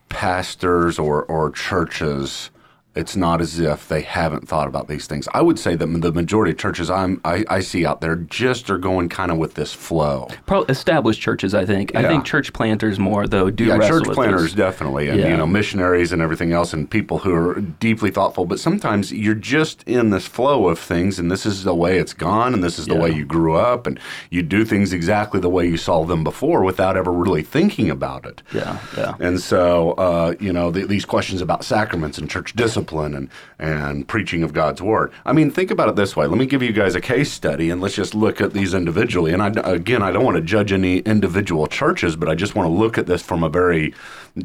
pastors 0.09 0.97
or 0.99 1.23
or 1.23 1.51
churches. 1.51 2.51
It's 2.95 3.15
not 3.17 3.41
as 3.41 3.60
if 3.60 3.88
they 3.89 4.01
haven't 4.01 4.47
thought 4.47 4.67
about 4.67 4.88
these 4.88 5.05
things. 5.05 5.27
I 5.34 5.41
would 5.41 5.60
say 5.60 5.75
that 5.75 5.86
the 5.86 6.12
majority 6.13 6.51
of 6.53 6.58
churches 6.58 6.89
I'm, 6.89 7.19
I, 7.25 7.43
I 7.49 7.60
see 7.60 7.86
out 7.86 7.99
there 7.99 8.15
just 8.15 8.69
are 8.69 8.77
going 8.77 9.10
kind 9.10 9.31
of 9.31 9.38
with 9.38 9.55
this 9.55 9.73
flow. 9.73 10.29
Pro- 10.45 10.63
established 10.65 11.19
churches, 11.19 11.53
I 11.53 11.65
think. 11.65 11.93
I 11.95 12.08
think 12.08 12.23
church 12.23 12.53
planters 12.53 12.97
more 12.97 13.27
though 13.27 13.49
do 13.49 13.65
yeah, 13.65 13.77
church 13.88 14.08
with 14.08 14.15
planners 14.15 14.43
this. 14.43 14.53
definitely, 14.53 15.10
and 15.10 15.19
Yeah. 15.19 15.29
you 15.31 15.38
know 15.38 15.45
missionaries 15.45 16.13
and 16.13 16.21
everything 16.21 16.53
else, 16.53 16.71
and 16.71 16.89
people 16.89 17.17
who 17.19 17.34
are 17.34 17.55
deeply 17.60 18.12
thoughtful. 18.12 18.45
But 18.45 18.60
sometimes 18.62 19.12
you're 19.12 19.36
just 19.36 19.84
in 19.84 20.12
this 20.12 20.25
flow 20.25 20.69
of 20.69 20.79
things, 20.79 21.19
and 21.19 21.29
this 21.29 21.45
is 21.45 21.65
the 21.65 21.75
way 21.75 21.97
it's 21.97 22.13
gone, 22.13 22.53
and 22.53 22.63
this 22.63 22.79
is 22.79 22.86
the 22.86 22.93
Yeah. 22.95 23.01
way 23.01 23.12
you 23.12 23.25
grew 23.25 23.55
up, 23.55 23.88
and 23.88 23.99
you 24.29 24.41
do 24.41 24.63
things 24.63 24.93
exactly 24.93 25.41
the 25.41 25.49
way 25.49 25.67
you 25.67 25.75
saw 25.77 26.05
them 26.05 26.23
before 26.23 26.63
without 26.63 26.95
ever 26.95 27.12
really 27.12 27.43
thinking 27.43 27.89
about 27.89 28.25
it. 28.25 28.41
Yeah, 28.53 28.77
yeah. 28.97 29.15
And 29.19 29.41
so, 29.41 29.91
uh, 29.93 30.34
you 30.39 30.53
know, 30.53 30.71
th 30.71 30.88
these 30.88 31.03
questions 31.05 31.41
about 31.41 31.65
sacraments 31.65 32.17
and 32.17 32.29
church 32.29 32.53
discipline 32.55 32.84
and, 32.91 33.29
and 33.59 34.07
preaching 34.07 34.43
of 34.43 34.53
God's 34.53 34.81
word. 34.81 35.11
I 35.25 35.33
mean, 35.33 35.51
think 35.51 35.71
about 35.71 35.89
it 35.89 35.95
this 35.95 36.15
way. 36.15 36.27
Let 36.27 36.37
me 36.37 36.45
give 36.45 36.61
you 36.61 36.71
guys 36.71 36.95
a 36.95 37.01
case 37.01 37.31
study 37.31 37.69
and 37.69 37.81
let's 37.81 37.95
just 37.95 38.15
look 38.15 38.41
at 38.41 38.53
these 38.53 38.73
individually. 38.73 39.33
And 39.33 39.41
I, 39.41 39.49
again, 39.63 40.01
I 40.01 40.11
don't 40.11 40.23
want 40.23 40.37
to 40.37 40.41
judge 40.41 40.71
any 40.71 40.99
individual 40.99 41.67
churches, 41.67 42.15
but 42.15 42.29
I 42.29 42.35
just 42.35 42.55
want 42.55 42.67
to 42.67 42.73
look 42.73 42.97
at 42.97 43.07
this 43.07 43.21
from 43.21 43.43
a 43.43 43.49
very 43.49 43.93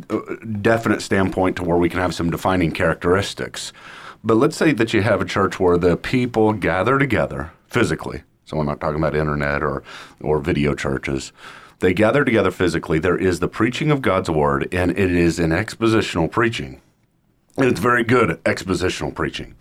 uh, 0.09 0.19
definite 0.61 1.03
standpoint 1.03 1.57
to 1.57 1.65
where 1.65 1.79
we 1.79 1.89
can 1.89 2.01
have 2.01 2.15
some 2.15 2.31
defining 2.31 2.73
characteristics. 2.73 3.73
But 4.23 4.35
let's 4.35 4.57
say 4.57 4.73
that 4.73 4.93
you 4.93 5.03
have 5.03 5.21
a 5.21 5.25
church 5.25 5.59
where 5.59 5.79
the 5.79 5.97
people 5.97 6.53
gather 6.53 6.99
together 6.99 7.53
physically. 7.69 8.23
So 8.45 8.59
I'm 8.59 8.67
not 8.67 8.81
talking 8.81 8.99
about 8.99 9.15
internet 9.15 9.63
or, 9.63 9.83
or 10.21 10.41
video 10.41 10.75
churches. 10.75 11.33
They 11.79 11.95
gather 11.95 12.25
together 12.25 12.51
physically. 12.51 12.99
There 12.99 13.17
is 13.17 13.41
the 13.41 13.49
preaching 13.49 13.91
of 13.91 14.03
God's 14.03 14.29
word, 14.29 14.69
and 14.73 14.91
it 14.91 15.11
is 15.11 15.39
an 15.39 15.51
expositional 15.51 16.31
preaching. 16.31 16.83
It's 17.63 17.81
very 17.81 18.05
good 18.05 18.43
expositional 18.45 19.15
preaching. 19.15 19.55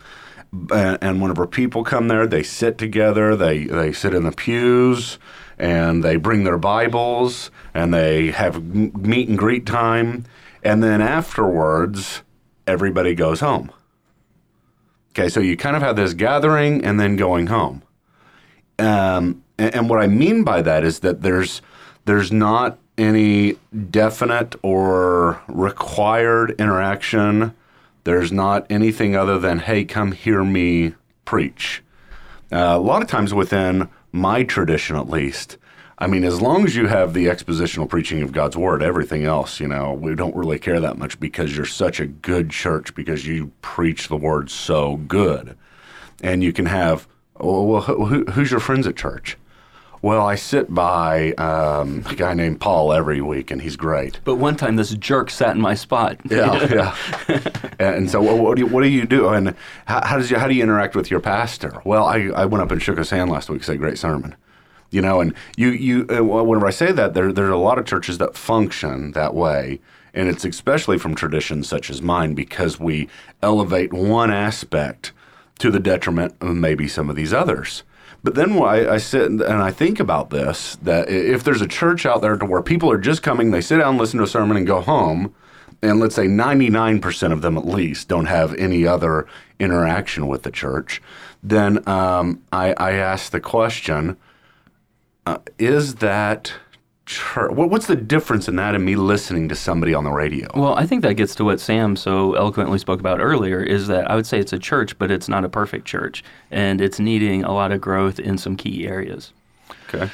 And 0.72 1.22
whenever 1.22 1.46
people 1.46 1.84
come 1.84 2.08
there, 2.08 2.26
they 2.26 2.44
sit 2.44 2.78
together, 2.78 3.36
they, 3.36 3.66
they 3.66 3.92
sit 3.92 4.14
in 4.14 4.24
the 4.24 4.32
pews, 4.32 5.20
and 5.58 6.04
they 6.04 6.16
bring 6.16 6.44
their 6.44 6.58
Bibles, 6.58 7.52
and 7.74 7.94
they 7.94 8.32
have 8.32 8.64
meet 8.64 9.28
and 9.30 9.38
greet 9.38 9.66
time. 9.66 10.26
And 10.64 10.82
then 10.82 11.02
afterwards, 11.02 12.24
everybody 12.66 13.14
goes 13.14 13.42
home. 13.42 13.72
Okay, 15.12 15.28
so 15.28 15.40
you 15.40 15.58
kind 15.58 15.76
of 15.76 15.82
have 15.82 15.96
this 15.96 16.14
gathering 16.14 16.84
and 16.86 17.00
then 17.00 17.16
going 17.16 17.48
home. 17.48 17.84
Um, 18.78 19.44
and, 19.58 19.76
and 19.76 19.90
what 19.90 20.00
I 20.02 20.08
mean 20.08 20.44
by 20.44 20.62
that 20.62 20.84
is 20.84 21.00
that 21.00 21.22
there's 21.22 21.62
there's 22.06 22.32
not 22.32 22.80
any 22.98 23.58
definite 23.92 24.56
or 24.64 25.42
required 25.48 26.56
interaction. 26.60 27.54
There's 28.04 28.32
not 28.32 28.66
anything 28.70 29.16
other 29.16 29.40
than 29.40 29.60
hey, 29.60 29.86
come 29.86 30.12
hear 30.12 30.44
me 30.44 30.96
preach. 31.26 31.84
Uh, 32.52 32.76
a 32.76 32.80
lot 32.80 33.02
of 33.02 33.08
times 33.08 33.34
within 33.34 33.90
my 34.12 34.44
tradition, 34.44 34.96
at 34.96 35.10
least, 35.10 35.58
I 36.02 36.08
mean, 36.08 36.24
as 36.24 36.42
long 36.42 36.64
as 36.64 36.78
you 36.78 36.88
have 36.88 37.14
the 37.14 37.26
expositional 37.26 37.90
preaching 37.90 38.22
of 38.22 38.32
God's 38.32 38.56
word, 38.56 38.82
everything 38.82 39.26
else, 39.26 39.60
you 39.60 39.68
know, 39.68 39.92
we 39.92 40.16
don't 40.16 40.36
really 40.36 40.58
care 40.58 40.80
that 40.80 40.98
much 40.98 41.20
because 41.20 41.56
you're 41.56 41.66
such 41.66 42.00
a 42.00 42.08
good 42.08 42.50
church 42.50 42.96
because 42.96 43.28
you 43.28 43.52
preach 43.62 44.08
the 44.08 44.16
word 44.16 44.50
so 44.50 44.96
good. 44.96 45.58
And 46.24 46.42
you 46.42 46.54
can 46.54 46.68
have, 46.68 47.06
oh, 47.38 47.64
well, 47.64 47.82
who, 47.82 48.24
who's 48.26 48.50
your 48.50 48.62
friends 48.62 48.88
at 48.88 48.96
church? 48.96 49.38
Well, 50.02 50.26
I 50.26 50.36
sit 50.36 50.74
by 50.74 51.34
um, 51.34 52.06
a 52.06 52.16
guy 52.16 52.34
named 52.34 52.62
Paul 52.62 52.94
every 52.94 53.20
week, 53.20 53.52
and 53.52 53.62
he's 53.62 53.76
great. 53.76 54.22
But 54.24 54.36
one 54.36 54.56
time 54.56 54.78
this 54.78 54.94
jerk 54.94 55.30
sat 55.30 55.56
in 55.56 55.62
my 55.62 55.74
spot. 55.74 56.18
Yeah, 56.30 56.96
yeah. 57.28 57.44
and 57.80 58.10
so, 58.10 58.22
what, 58.22 58.38
what 58.38 58.56
do 58.56 58.62
you 58.62 58.68
what 58.68 58.82
do 58.82 58.88
you 58.88 59.06
do? 59.06 59.28
And 59.30 59.56
how, 59.88 60.06
how 60.06 60.18
does 60.18 60.32
you 60.32 60.38
how 60.38 60.48
do 60.48 60.54
you 60.54 60.64
interact 60.64 60.96
with 60.96 61.12
your 61.12 61.20
pastor? 61.20 61.82
Well, 61.84 62.06
I, 62.06 62.30
I 62.34 62.46
went 62.46 62.62
up 62.62 62.72
and 62.72 62.82
shook 62.82 62.98
his 62.98 63.10
hand 63.10 63.30
last 63.30 63.50
week. 63.50 63.64
Said 63.64 63.80
great 63.80 63.98
sermon. 63.98 64.36
You 64.90 65.02
know, 65.02 65.20
and 65.20 65.34
you 65.58 65.70
you 65.70 66.08
uh, 66.10 66.24
whenever 66.24 66.66
I 66.66 66.72
say 66.72 66.94
that, 66.94 67.14
there 67.14 67.34
there 67.34 67.48
are 67.48 67.52
a 67.52 67.58
lot 67.58 67.78
of 67.78 67.86
churches 67.86 68.20
that 68.20 68.38
function 68.38 69.12
that 69.12 69.34
way, 69.36 69.82
and 70.14 70.30
it's 70.30 70.46
especially 70.46 70.98
from 70.98 71.14
traditions 71.14 71.68
such 71.68 71.90
as 71.90 72.02
mine 72.02 72.36
because 72.36 72.80
we 72.80 73.10
elevate 73.42 73.92
one 73.92 74.32
aspect 74.32 75.12
to 75.60 75.70
the 75.70 75.80
detriment 75.80 76.36
of 76.40 76.56
maybe 76.56 76.88
some 76.88 77.10
of 77.10 77.18
these 77.18 77.34
others. 77.34 77.84
But 78.24 78.36
then 78.36 78.62
I, 78.62 78.94
I 78.94 78.98
sit 78.98 79.30
and 79.30 79.42
I 79.44 79.72
think 79.72 80.00
about 80.00 80.30
this 80.30 80.76
that 80.82 81.10
if 81.10 81.44
there's 81.44 81.62
a 81.62 81.68
church 81.68 82.06
out 82.06 82.22
there 82.22 82.36
to 82.36 82.46
where 82.46 82.62
people 82.62 82.92
are 82.92 82.98
just 82.98 83.24
coming, 83.24 83.52
they 83.52 83.62
sit 83.62 83.78
down, 83.78 83.98
listen 83.98 84.18
to 84.18 84.26
a 84.26 84.28
sermon, 84.28 84.58
and 84.58 84.68
go 84.68 84.82
home, 84.82 85.34
and 85.82 86.00
let's 86.00 86.16
say 86.16 86.28
99% 86.28 87.32
of 87.32 87.42
them 87.42 87.58
at 87.58 87.66
least 87.66 88.08
don't 88.10 88.26
have 88.26 88.54
any 88.56 88.86
other 88.86 89.28
interaction 89.60 90.28
with 90.28 90.44
the 90.44 90.52
church, 90.52 91.02
then 91.42 91.88
um, 91.88 92.42
I, 92.52 92.74
I 92.74 92.92
ask 92.94 93.32
the 93.32 93.40
question 93.40 94.18
uh, 95.26 95.38
is 95.58 95.96
that 95.96 96.54
church? 97.10 97.52
What, 97.52 97.70
what's 97.70 97.88
the 97.88 97.96
difference 97.96 98.48
in 98.48 98.56
that 98.58 98.76
and 98.76 98.86
me 98.86 98.96
listening 98.96 99.50
to 99.50 99.56
somebody 99.56 99.94
on 99.94 100.04
the 100.04 100.12
radio? 100.12 100.48
Well, 100.56 100.76
I 100.76 100.86
think 100.86 101.02
that 101.02 101.16
gets 101.16 101.34
to 101.36 101.44
what 101.44 101.60
Sam 101.60 101.96
so 101.96 102.36
eloquently 102.36 102.78
spoke 102.80 103.00
about 103.00 103.20
earlier 103.20 103.62
is 103.62 103.88
that 103.88 104.10
I 104.10 104.16
would 104.16 104.28
say 104.28 104.40
it's 104.40 104.54
a 104.54 104.60
church, 104.60 104.98
but 105.00 105.10
it's 105.12 105.28
not 105.28 105.44
a 105.44 105.50
perfect 105.50 105.86
church. 105.86 106.24
And 106.52 106.80
it's 106.80 107.00
needing 107.00 107.44
a 107.44 107.52
lot 107.52 107.72
of 107.72 107.82
growth 107.82 108.20
in 108.20 108.38
some 108.38 108.56
key 108.56 108.88
areas. 108.88 109.34
Okay. 109.90 110.10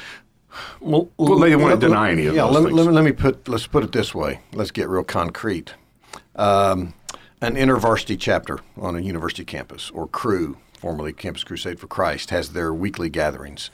Well, 0.80 1.10
Well, 1.18 1.38
they 1.38 1.54
want 1.54 1.78
to 1.80 1.86
let- 1.86 1.88
deny 1.92 2.10
any 2.10 2.26
of 2.26 2.34
yeah, 2.34 2.44
those 2.46 2.54
let, 2.54 2.62
me- 2.62 2.68
things. 2.70 2.76
let, 2.78 2.86
me, 2.86 2.92
let 2.92 3.04
me 3.04 3.12
put 3.12 3.46
let's 3.48 3.66
put 3.66 3.84
it 3.84 3.92
this 3.92 4.14
way. 4.14 4.40
Let's 4.54 4.70
get 4.70 4.88
real 4.88 5.04
concrete. 5.04 5.74
Um, 6.34 6.94
an 7.42 7.56
intervarsity 7.56 8.16
chapter 8.18 8.60
on 8.78 8.96
a 8.96 9.00
university 9.00 9.44
campus 9.44 9.90
or 9.90 10.08
Cru, 10.08 10.56
formerly 10.78 11.12
Campus 11.12 11.44
Crusade 11.44 11.78
for 11.78 11.86
Christ, 11.86 12.30
has 12.30 12.50
their 12.54 12.72
weekly 12.72 13.10
gatherings. 13.10 13.70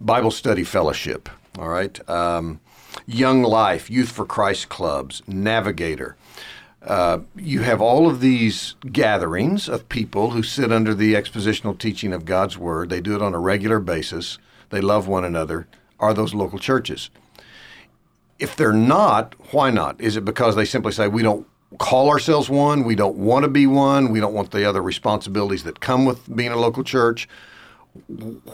Bible 0.00 0.30
study 0.30 0.64
fellowship. 0.64 1.28
All 1.58 1.68
right. 1.68 2.08
Um, 2.08 2.60
Young 3.06 3.42
Life, 3.42 3.88
Youth 3.88 4.10
for 4.10 4.24
Christ 4.24 4.68
clubs, 4.68 5.22
Navigator. 5.26 6.16
Uh, 6.82 7.20
you 7.36 7.60
have 7.60 7.80
all 7.80 8.08
of 8.08 8.20
these 8.20 8.74
gatherings 8.92 9.68
of 9.68 9.88
people 9.88 10.30
who 10.30 10.42
sit 10.42 10.72
under 10.72 10.94
the 10.94 11.14
expositional 11.14 11.78
teaching 11.78 12.12
of 12.12 12.24
God's 12.24 12.58
Word. 12.58 12.90
They 12.90 13.00
do 13.00 13.14
it 13.14 13.22
on 13.22 13.34
a 13.34 13.38
regular 13.38 13.78
basis. 13.78 14.38
They 14.70 14.80
love 14.80 15.06
one 15.06 15.24
another. 15.24 15.66
Are 16.00 16.12
those 16.12 16.34
local 16.34 16.58
churches? 16.58 17.08
If 18.38 18.56
they're 18.56 18.72
not, 18.72 19.34
why 19.52 19.70
not? 19.70 20.00
Is 20.00 20.16
it 20.16 20.24
because 20.24 20.56
they 20.56 20.64
simply 20.64 20.92
say, 20.92 21.08
we 21.08 21.22
don't 21.22 21.46
call 21.78 22.10
ourselves 22.10 22.50
one, 22.50 22.84
we 22.84 22.96
don't 22.96 23.16
want 23.16 23.44
to 23.44 23.48
be 23.48 23.66
one, 23.66 24.10
we 24.10 24.20
don't 24.20 24.34
want 24.34 24.50
the 24.50 24.68
other 24.68 24.82
responsibilities 24.82 25.64
that 25.64 25.80
come 25.80 26.04
with 26.04 26.34
being 26.34 26.50
a 26.50 26.56
local 26.56 26.84
church? 26.84 27.28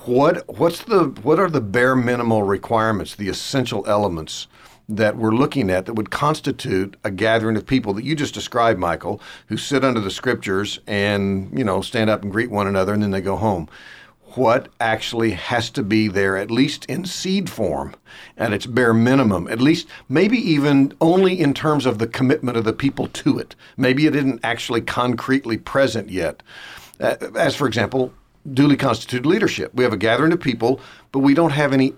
What 0.04 0.46
what's 0.58 0.82
the 0.82 1.04
what 1.22 1.38
are 1.38 1.48
the 1.48 1.62
bare 1.62 1.96
minimal 1.96 2.42
requirements, 2.42 3.14
the 3.14 3.30
essential 3.30 3.86
elements 3.86 4.48
that 4.86 5.16
we're 5.16 5.30
looking 5.30 5.70
at 5.70 5.86
that 5.86 5.94
would 5.94 6.10
constitute 6.10 6.96
a 7.04 7.10
gathering 7.10 7.56
of 7.56 7.64
people 7.64 7.94
that 7.94 8.04
you 8.04 8.14
just 8.14 8.34
described, 8.34 8.78
Michael, 8.78 9.20
who 9.46 9.56
sit 9.56 9.84
under 9.84 10.00
the 10.00 10.10
scriptures 10.10 10.80
and 10.86 11.56
you 11.56 11.64
know 11.64 11.80
stand 11.80 12.10
up 12.10 12.22
and 12.22 12.30
greet 12.30 12.50
one 12.50 12.66
another 12.66 12.92
and 12.92 13.02
then 13.02 13.12
they 13.12 13.22
go 13.22 13.36
home? 13.36 13.68
What 14.34 14.68
actually 14.78 15.32
has 15.32 15.70
to 15.70 15.82
be 15.82 16.06
there, 16.06 16.36
at 16.36 16.50
least 16.50 16.84
in 16.84 17.04
seed 17.04 17.48
form, 17.48 17.96
at 18.36 18.52
its 18.52 18.66
bare 18.66 18.94
minimum, 18.94 19.48
at 19.48 19.60
least 19.60 19.88
maybe 20.08 20.36
even 20.36 20.92
only 21.00 21.40
in 21.40 21.54
terms 21.54 21.86
of 21.86 21.98
the 21.98 22.06
commitment 22.06 22.56
of 22.56 22.64
the 22.64 22.72
people 22.72 23.08
to 23.08 23.38
it. 23.38 23.56
Maybe 23.76 24.06
it 24.06 24.14
isn't 24.14 24.40
actually 24.44 24.82
concretely 24.82 25.56
present 25.56 26.10
yet. 26.10 26.44
As, 27.00 27.56
for 27.56 27.66
example, 27.66 28.12
duly 28.52 28.76
constituted 28.76 29.26
leadership. 29.26 29.72
We 29.74 29.84
have 29.84 29.92
a 29.92 29.98
gathering 29.98 30.32
of 30.32 30.40
people, 30.40 30.80
but 31.12 31.20
we 31.20 31.34
don't 31.34 31.50
have 31.50 31.72
any 31.72 31.94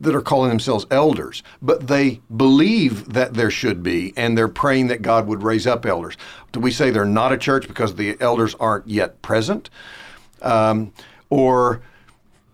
that 0.00 0.14
are 0.14 0.20
calling 0.20 0.50
themselves 0.50 0.86
elders, 0.90 1.42
but 1.60 1.88
they 1.88 2.20
believe 2.36 3.12
that 3.12 3.34
there 3.34 3.50
should 3.50 3.82
be, 3.82 4.12
and 4.16 4.38
they're 4.38 4.48
praying 4.48 4.86
that 4.86 5.02
God 5.02 5.26
would 5.26 5.42
raise 5.42 5.66
up 5.66 5.84
elders. 5.84 6.16
Do 6.52 6.60
we 6.60 6.70
say 6.70 6.90
they're 6.90 7.04
not 7.04 7.32
a 7.32 7.38
church 7.38 7.66
because 7.66 7.96
the 7.96 8.16
elders 8.20 8.54
aren't 8.60 8.86
yet 8.86 9.20
present? 9.20 9.70
Um, 10.42 10.92
or 11.28 11.82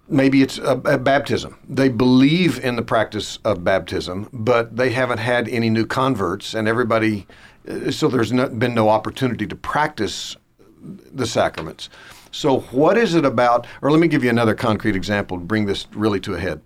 maybe 0.08 0.42
it's 0.42 0.58
a, 0.58 0.80
a 0.84 0.98
baptism. 0.98 1.58
They 1.68 1.88
believe 1.88 2.62
in 2.64 2.76
the 2.76 2.82
practice 2.82 3.38
of 3.44 3.62
baptism, 3.64 4.28
but 4.32 4.76
they 4.76 4.90
haven't 4.90 5.18
had 5.18 5.48
any 5.48 5.68
new 5.68 5.86
converts, 5.86 6.54
and 6.54 6.66
everybody, 6.66 7.26
uh, 7.68 7.90
so 7.90 8.08
there's 8.08 8.32
no, 8.32 8.48
been 8.48 8.74
no 8.74 8.88
opportunity 8.88 9.46
to 9.46 9.56
practice 9.56 10.36
the 10.82 11.26
sacraments. 11.26 11.90
So, 12.32 12.60
what 12.60 12.96
is 12.96 13.14
it 13.14 13.24
about? 13.24 13.66
Or 13.82 13.90
let 13.90 14.00
me 14.00 14.08
give 14.08 14.22
you 14.22 14.30
another 14.30 14.54
concrete 14.54 14.96
example 14.96 15.38
to 15.38 15.44
bring 15.44 15.66
this 15.66 15.86
really 15.92 16.20
to 16.20 16.34
a 16.34 16.40
head. 16.40 16.60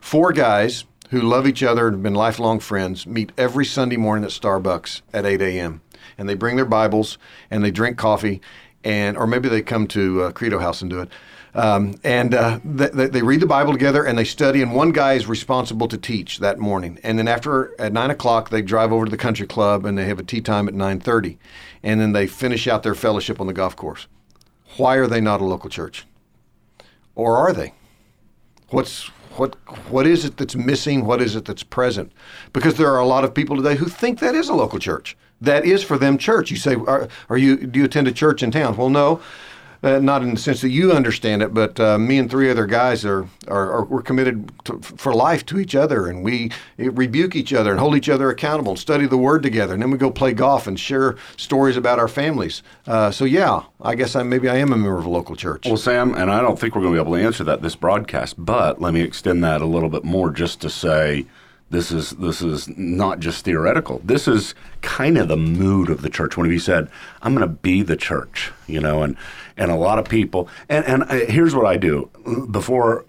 Four 0.00 0.32
guys 0.32 0.84
who 1.10 1.20
love 1.20 1.46
each 1.46 1.62
other 1.62 1.86
and 1.86 1.96
have 1.96 2.02
been 2.02 2.14
lifelong 2.14 2.60
friends 2.60 3.06
meet 3.06 3.30
every 3.36 3.64
Sunday 3.64 3.96
morning 3.96 4.24
at 4.24 4.30
Starbucks 4.30 5.02
at 5.12 5.26
8 5.26 5.40
a.m. 5.42 5.82
And 6.18 6.28
they 6.28 6.34
bring 6.34 6.56
their 6.56 6.64
Bibles 6.64 7.18
and 7.50 7.62
they 7.62 7.70
drink 7.70 7.98
coffee, 7.98 8.40
and 8.84 9.16
or 9.16 9.26
maybe 9.26 9.48
they 9.48 9.62
come 9.62 9.86
to 9.88 10.22
uh, 10.22 10.32
Credo 10.32 10.58
House 10.58 10.80
and 10.80 10.90
do 10.90 11.00
it. 11.00 11.10
Um, 11.54 11.94
and 12.04 12.34
uh, 12.34 12.60
they, 12.64 13.08
they 13.08 13.22
read 13.22 13.40
the 13.40 13.46
Bible 13.46 13.72
together 13.72 14.04
and 14.04 14.18
they 14.18 14.24
study. 14.24 14.60
And 14.60 14.74
one 14.74 14.92
guy 14.92 15.14
is 15.14 15.26
responsible 15.26 15.88
to 15.88 15.96
teach 15.96 16.38
that 16.38 16.58
morning. 16.58 16.98
And 17.02 17.18
then 17.18 17.28
after 17.28 17.78
at 17.80 17.94
nine 17.94 18.10
o'clock, 18.10 18.50
they 18.50 18.60
drive 18.60 18.92
over 18.92 19.06
to 19.06 19.10
the 19.10 19.16
country 19.16 19.46
club 19.46 19.86
and 19.86 19.96
they 19.96 20.04
have 20.04 20.18
a 20.18 20.22
tee 20.22 20.40
time 20.40 20.68
at 20.68 20.74
9:30, 20.74 21.36
and 21.82 22.00
then 22.00 22.12
they 22.12 22.26
finish 22.26 22.66
out 22.66 22.82
their 22.82 22.94
fellowship 22.94 23.40
on 23.40 23.46
the 23.46 23.52
golf 23.52 23.76
course. 23.76 24.06
Why 24.76 24.96
are 24.96 25.06
they 25.06 25.20
not 25.20 25.40
a 25.40 25.44
local 25.44 25.70
church? 25.70 26.06
Or 27.14 27.36
are 27.36 27.52
they? 27.52 27.72
What's 28.70 29.04
what 29.36 29.54
what 29.90 30.06
is 30.06 30.24
it 30.24 30.36
that's 30.36 30.56
missing? 30.56 31.04
What 31.04 31.22
is 31.22 31.36
it 31.36 31.44
that's 31.44 31.62
present? 31.62 32.12
Because 32.52 32.76
there 32.76 32.90
are 32.92 32.98
a 32.98 33.06
lot 33.06 33.24
of 33.24 33.34
people 33.34 33.56
today 33.56 33.76
who 33.76 33.86
think 33.86 34.18
that 34.20 34.34
is 34.34 34.48
a 34.48 34.54
local 34.54 34.78
church. 34.78 35.16
That 35.40 35.64
is 35.64 35.82
for 35.82 35.98
them 35.98 36.18
church. 36.18 36.50
You 36.50 36.56
say, 36.56 36.74
are, 36.74 37.08
are 37.28 37.36
you 37.36 37.66
do 37.66 37.78
you 37.78 37.84
attend 37.84 38.08
a 38.08 38.12
church 38.12 38.42
in 38.42 38.50
town? 38.50 38.76
Well, 38.76 38.88
no. 38.88 39.20
Uh, 39.82 39.98
not 39.98 40.22
in 40.22 40.34
the 40.34 40.40
sense 40.40 40.60
that 40.62 40.70
you 40.70 40.92
understand 40.92 41.42
it, 41.42 41.52
but 41.52 41.78
uh, 41.78 41.98
me 41.98 42.18
and 42.18 42.30
three 42.30 42.50
other 42.50 42.66
guys 42.66 43.04
are, 43.04 43.28
are, 43.46 43.72
are 43.72 43.84
we're 43.84 44.02
committed 44.02 44.50
to, 44.64 44.80
for 44.80 45.12
life 45.12 45.44
to 45.46 45.58
each 45.58 45.74
other, 45.74 46.06
and 46.06 46.22
we 46.22 46.50
rebuke 46.78 47.36
each 47.36 47.52
other 47.52 47.70
and 47.70 47.80
hold 47.80 47.94
each 47.94 48.08
other 48.08 48.30
accountable, 48.30 48.72
and 48.72 48.78
study 48.78 49.06
the 49.06 49.16
Word 49.16 49.42
together, 49.42 49.74
and 49.74 49.82
then 49.82 49.90
we 49.90 49.98
go 49.98 50.10
play 50.10 50.32
golf 50.32 50.66
and 50.66 50.80
share 50.80 51.16
stories 51.36 51.76
about 51.76 51.98
our 51.98 52.08
families. 52.08 52.62
Uh, 52.86 53.10
so 53.10 53.24
yeah, 53.24 53.62
I 53.80 53.94
guess 53.94 54.16
I 54.16 54.22
maybe 54.22 54.48
I 54.48 54.56
am 54.56 54.72
a 54.72 54.76
member 54.76 54.98
of 54.98 55.06
a 55.06 55.10
local 55.10 55.36
church. 55.36 55.66
Well, 55.66 55.76
Sam, 55.76 56.14
and 56.14 56.30
I 56.30 56.40
don't 56.40 56.58
think 56.58 56.74
we're 56.74 56.82
going 56.82 56.94
to 56.94 57.02
be 57.02 57.06
able 57.08 57.16
to 57.16 57.24
answer 57.24 57.44
that 57.44 57.62
this 57.62 57.76
broadcast, 57.76 58.34
but 58.38 58.80
let 58.80 58.94
me 58.94 59.02
extend 59.02 59.44
that 59.44 59.60
a 59.60 59.66
little 59.66 59.90
bit 59.90 60.04
more 60.04 60.30
just 60.30 60.60
to 60.62 60.70
say 60.70 61.26
this 61.70 61.90
is 61.90 62.10
this 62.10 62.42
is 62.42 62.68
not 62.78 63.18
just 63.18 63.44
theoretical. 63.44 64.00
This 64.04 64.28
is 64.28 64.54
kind 64.82 65.18
of 65.18 65.28
the 65.28 65.36
mood 65.36 65.90
of 65.90 66.02
the 66.02 66.10
church. 66.10 66.36
When 66.36 66.50
he 66.50 66.58
said, 66.58 66.88
"I'm 67.22 67.34
going 67.34 67.46
to 67.46 67.54
be 67.54 67.82
the 67.82 67.96
church," 67.96 68.52
you 68.66 68.80
know, 68.80 69.02
and 69.02 69.16
and 69.56 69.70
a 69.70 69.76
lot 69.76 69.98
of 69.98 70.08
people, 70.08 70.48
and 70.68 70.84
and 70.84 71.04
I, 71.04 71.24
here's 71.24 71.54
what 71.54 71.66
I 71.66 71.76
do 71.76 72.10
before. 72.50 73.04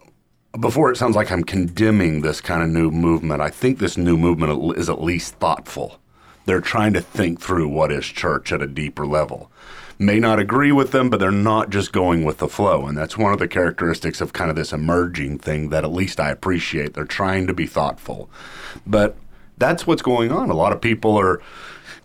Before 0.60 0.92
it 0.92 0.98
sounds 0.98 1.16
like 1.16 1.32
I'm 1.32 1.44
condemning 1.44 2.22
this 2.22 2.42
kind 2.42 2.64
of 2.64 2.70
new 2.70 2.90
movement, 2.90 3.42
I 3.42 3.50
think 3.50 3.78
this 3.78 3.96
new 3.96 4.18
movement 4.18 4.76
is 4.76 4.90
at 4.90 5.04
least 5.04 5.36
thoughtful. 5.36 6.00
They're 6.46 6.62
trying 6.62 6.94
to 6.94 7.02
think 7.02 7.40
through 7.40 7.68
what 7.68 7.92
is 7.92 8.06
church 8.06 8.52
at 8.52 8.62
a 8.62 8.68
deeper 8.68 9.06
level. 9.06 9.52
May 10.00 10.20
not 10.20 10.40
agree 10.40 10.72
with 10.72 10.92
them, 10.92 11.10
but 11.10 11.20
they're 11.20 11.32
not 11.32 11.70
just 11.70 11.92
going 11.92 12.24
with 12.24 12.38
the 12.38 12.48
flow. 12.48 12.86
And 12.86 12.98
that's 12.98 13.18
one 13.18 13.34
of 13.34 13.40
the 13.40 13.48
characteristics 13.48 14.22
of 14.22 14.34
kind 14.34 14.50
of 14.50 14.56
this 14.56 14.72
emerging 14.72 15.40
thing 15.40 15.70
that 15.70 15.84
at 15.84 15.92
least 15.92 16.20
I 16.20 16.30
appreciate. 16.30 16.94
They're 16.94 17.06
trying 17.06 17.48
to 17.48 17.54
be 17.54 17.66
thoughtful. 17.66 18.30
But 18.86 19.16
that's 19.58 19.88
what's 19.88 20.04
going 20.04 20.32
on. 20.32 20.50
A 20.50 20.56
lot 20.56 20.72
of 20.72 20.82
people 20.82 21.18
are 21.18 21.42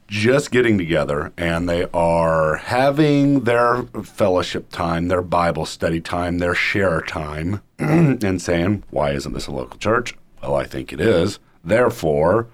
just 0.09 0.50
getting 0.50 0.76
together 0.76 1.33
and 1.38 1.68
they 1.68 1.87
are 1.94 2.57
having 2.57 3.40
their 3.44 3.83
fellowship 4.02 4.70
time, 4.70 5.09
their 5.09 5.22
Bible 5.22 5.64
study 5.64 6.00
time, 6.00 6.38
their 6.38 6.55
share 6.55 7.00
time, 7.00 7.62
and 7.78 8.40
saying, 8.40 8.85
Why 8.90 9.12
isn't 9.12 9.33
this 9.33 9.46
a 9.46 9.52
local 9.52 9.78
church? 9.78 10.14
Well, 10.42 10.55
I 10.55 10.64
think 10.64 10.92
it 10.92 11.00
is. 11.00 11.38
Therefore, 11.64 12.48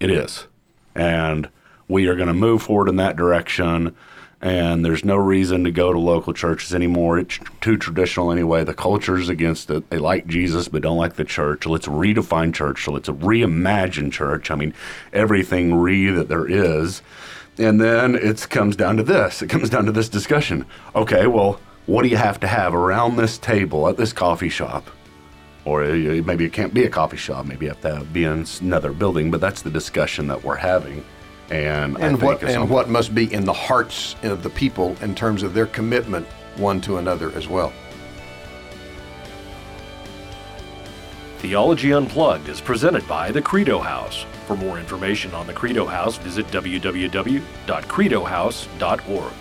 it 0.00 0.10
is. 0.10 0.46
And 0.94 1.48
we 1.88 2.06
are 2.06 2.16
going 2.16 2.28
to 2.28 2.34
move 2.34 2.62
forward 2.62 2.88
in 2.88 2.96
that 2.96 3.16
direction. 3.16 3.94
And 4.42 4.84
there's 4.84 5.04
no 5.04 5.14
reason 5.14 5.62
to 5.64 5.70
go 5.70 5.92
to 5.92 5.98
local 6.00 6.32
churches 6.32 6.74
anymore. 6.74 7.16
It's 7.16 7.38
too 7.60 7.76
traditional 7.76 8.32
anyway. 8.32 8.64
The 8.64 8.74
culture's 8.74 9.28
against 9.28 9.70
it. 9.70 9.88
They 9.88 9.98
like 9.98 10.26
Jesus, 10.26 10.66
but 10.66 10.82
don't 10.82 10.96
like 10.96 11.14
the 11.14 11.24
church. 11.24 11.64
Let's 11.64 11.86
redefine 11.86 12.52
church. 12.52 12.88
Let's 12.88 13.08
reimagine 13.08 14.10
church. 14.10 14.50
I 14.50 14.56
mean, 14.56 14.74
everything 15.12 15.76
re 15.76 16.10
that 16.10 16.28
there 16.28 16.50
is. 16.50 17.02
And 17.56 17.80
then 17.80 18.16
it 18.16 18.48
comes 18.50 18.74
down 18.74 18.96
to 18.96 19.04
this. 19.04 19.42
It 19.42 19.48
comes 19.48 19.70
down 19.70 19.84
to 19.86 19.92
this 19.92 20.08
discussion. 20.08 20.66
Okay, 20.96 21.28
well, 21.28 21.60
what 21.86 22.02
do 22.02 22.08
you 22.08 22.16
have 22.16 22.40
to 22.40 22.48
have 22.48 22.74
around 22.74 23.16
this 23.16 23.38
table 23.38 23.88
at 23.88 23.96
this 23.96 24.12
coffee 24.12 24.48
shop 24.48 24.90
or 25.64 25.84
uh, 25.84 25.92
maybe 26.24 26.44
it 26.44 26.52
can't 26.52 26.74
be 26.74 26.84
a 26.84 26.90
coffee 26.90 27.16
shop. 27.16 27.46
Maybe 27.46 27.66
you 27.66 27.70
have 27.70 27.80
to 27.82 28.04
be 28.12 28.24
in 28.24 28.44
another 28.60 28.92
building. 28.92 29.30
But 29.30 29.40
that's 29.40 29.62
the 29.62 29.70
discussion 29.70 30.26
that 30.28 30.42
we're 30.42 30.56
having. 30.56 31.04
And, 31.50 31.98
And 31.98 32.18
think 32.18 32.22
what 32.22 32.42
it's 32.42 32.54
and 32.54 32.70
what 32.70 32.88
must 32.88 33.14
be 33.14 33.32
in 33.32 33.44
the 33.44 33.52
hearts 33.52 34.16
of 34.22 34.42
the 34.42 34.50
people 34.50 34.96
in 35.02 35.14
terms 35.14 35.42
of 35.42 35.54
their 35.54 35.66
commitment 35.66 36.26
one 36.56 36.80
to 36.82 36.98
another 36.98 37.32
as 37.32 37.48
well. 37.48 37.72
Theology 41.38 41.92
Unplugged 41.92 42.48
is 42.48 42.60
presented 42.60 43.08
by 43.08 43.32
the 43.32 43.42
Credo 43.42 43.80
House. 43.80 44.24
For 44.46 44.56
more 44.56 44.78
information 44.78 45.34
on 45.34 45.48
the 45.48 45.52
Credo 45.52 45.86
House, 45.86 46.16
visit 46.16 46.46
www.credohouse.org. 46.48 49.32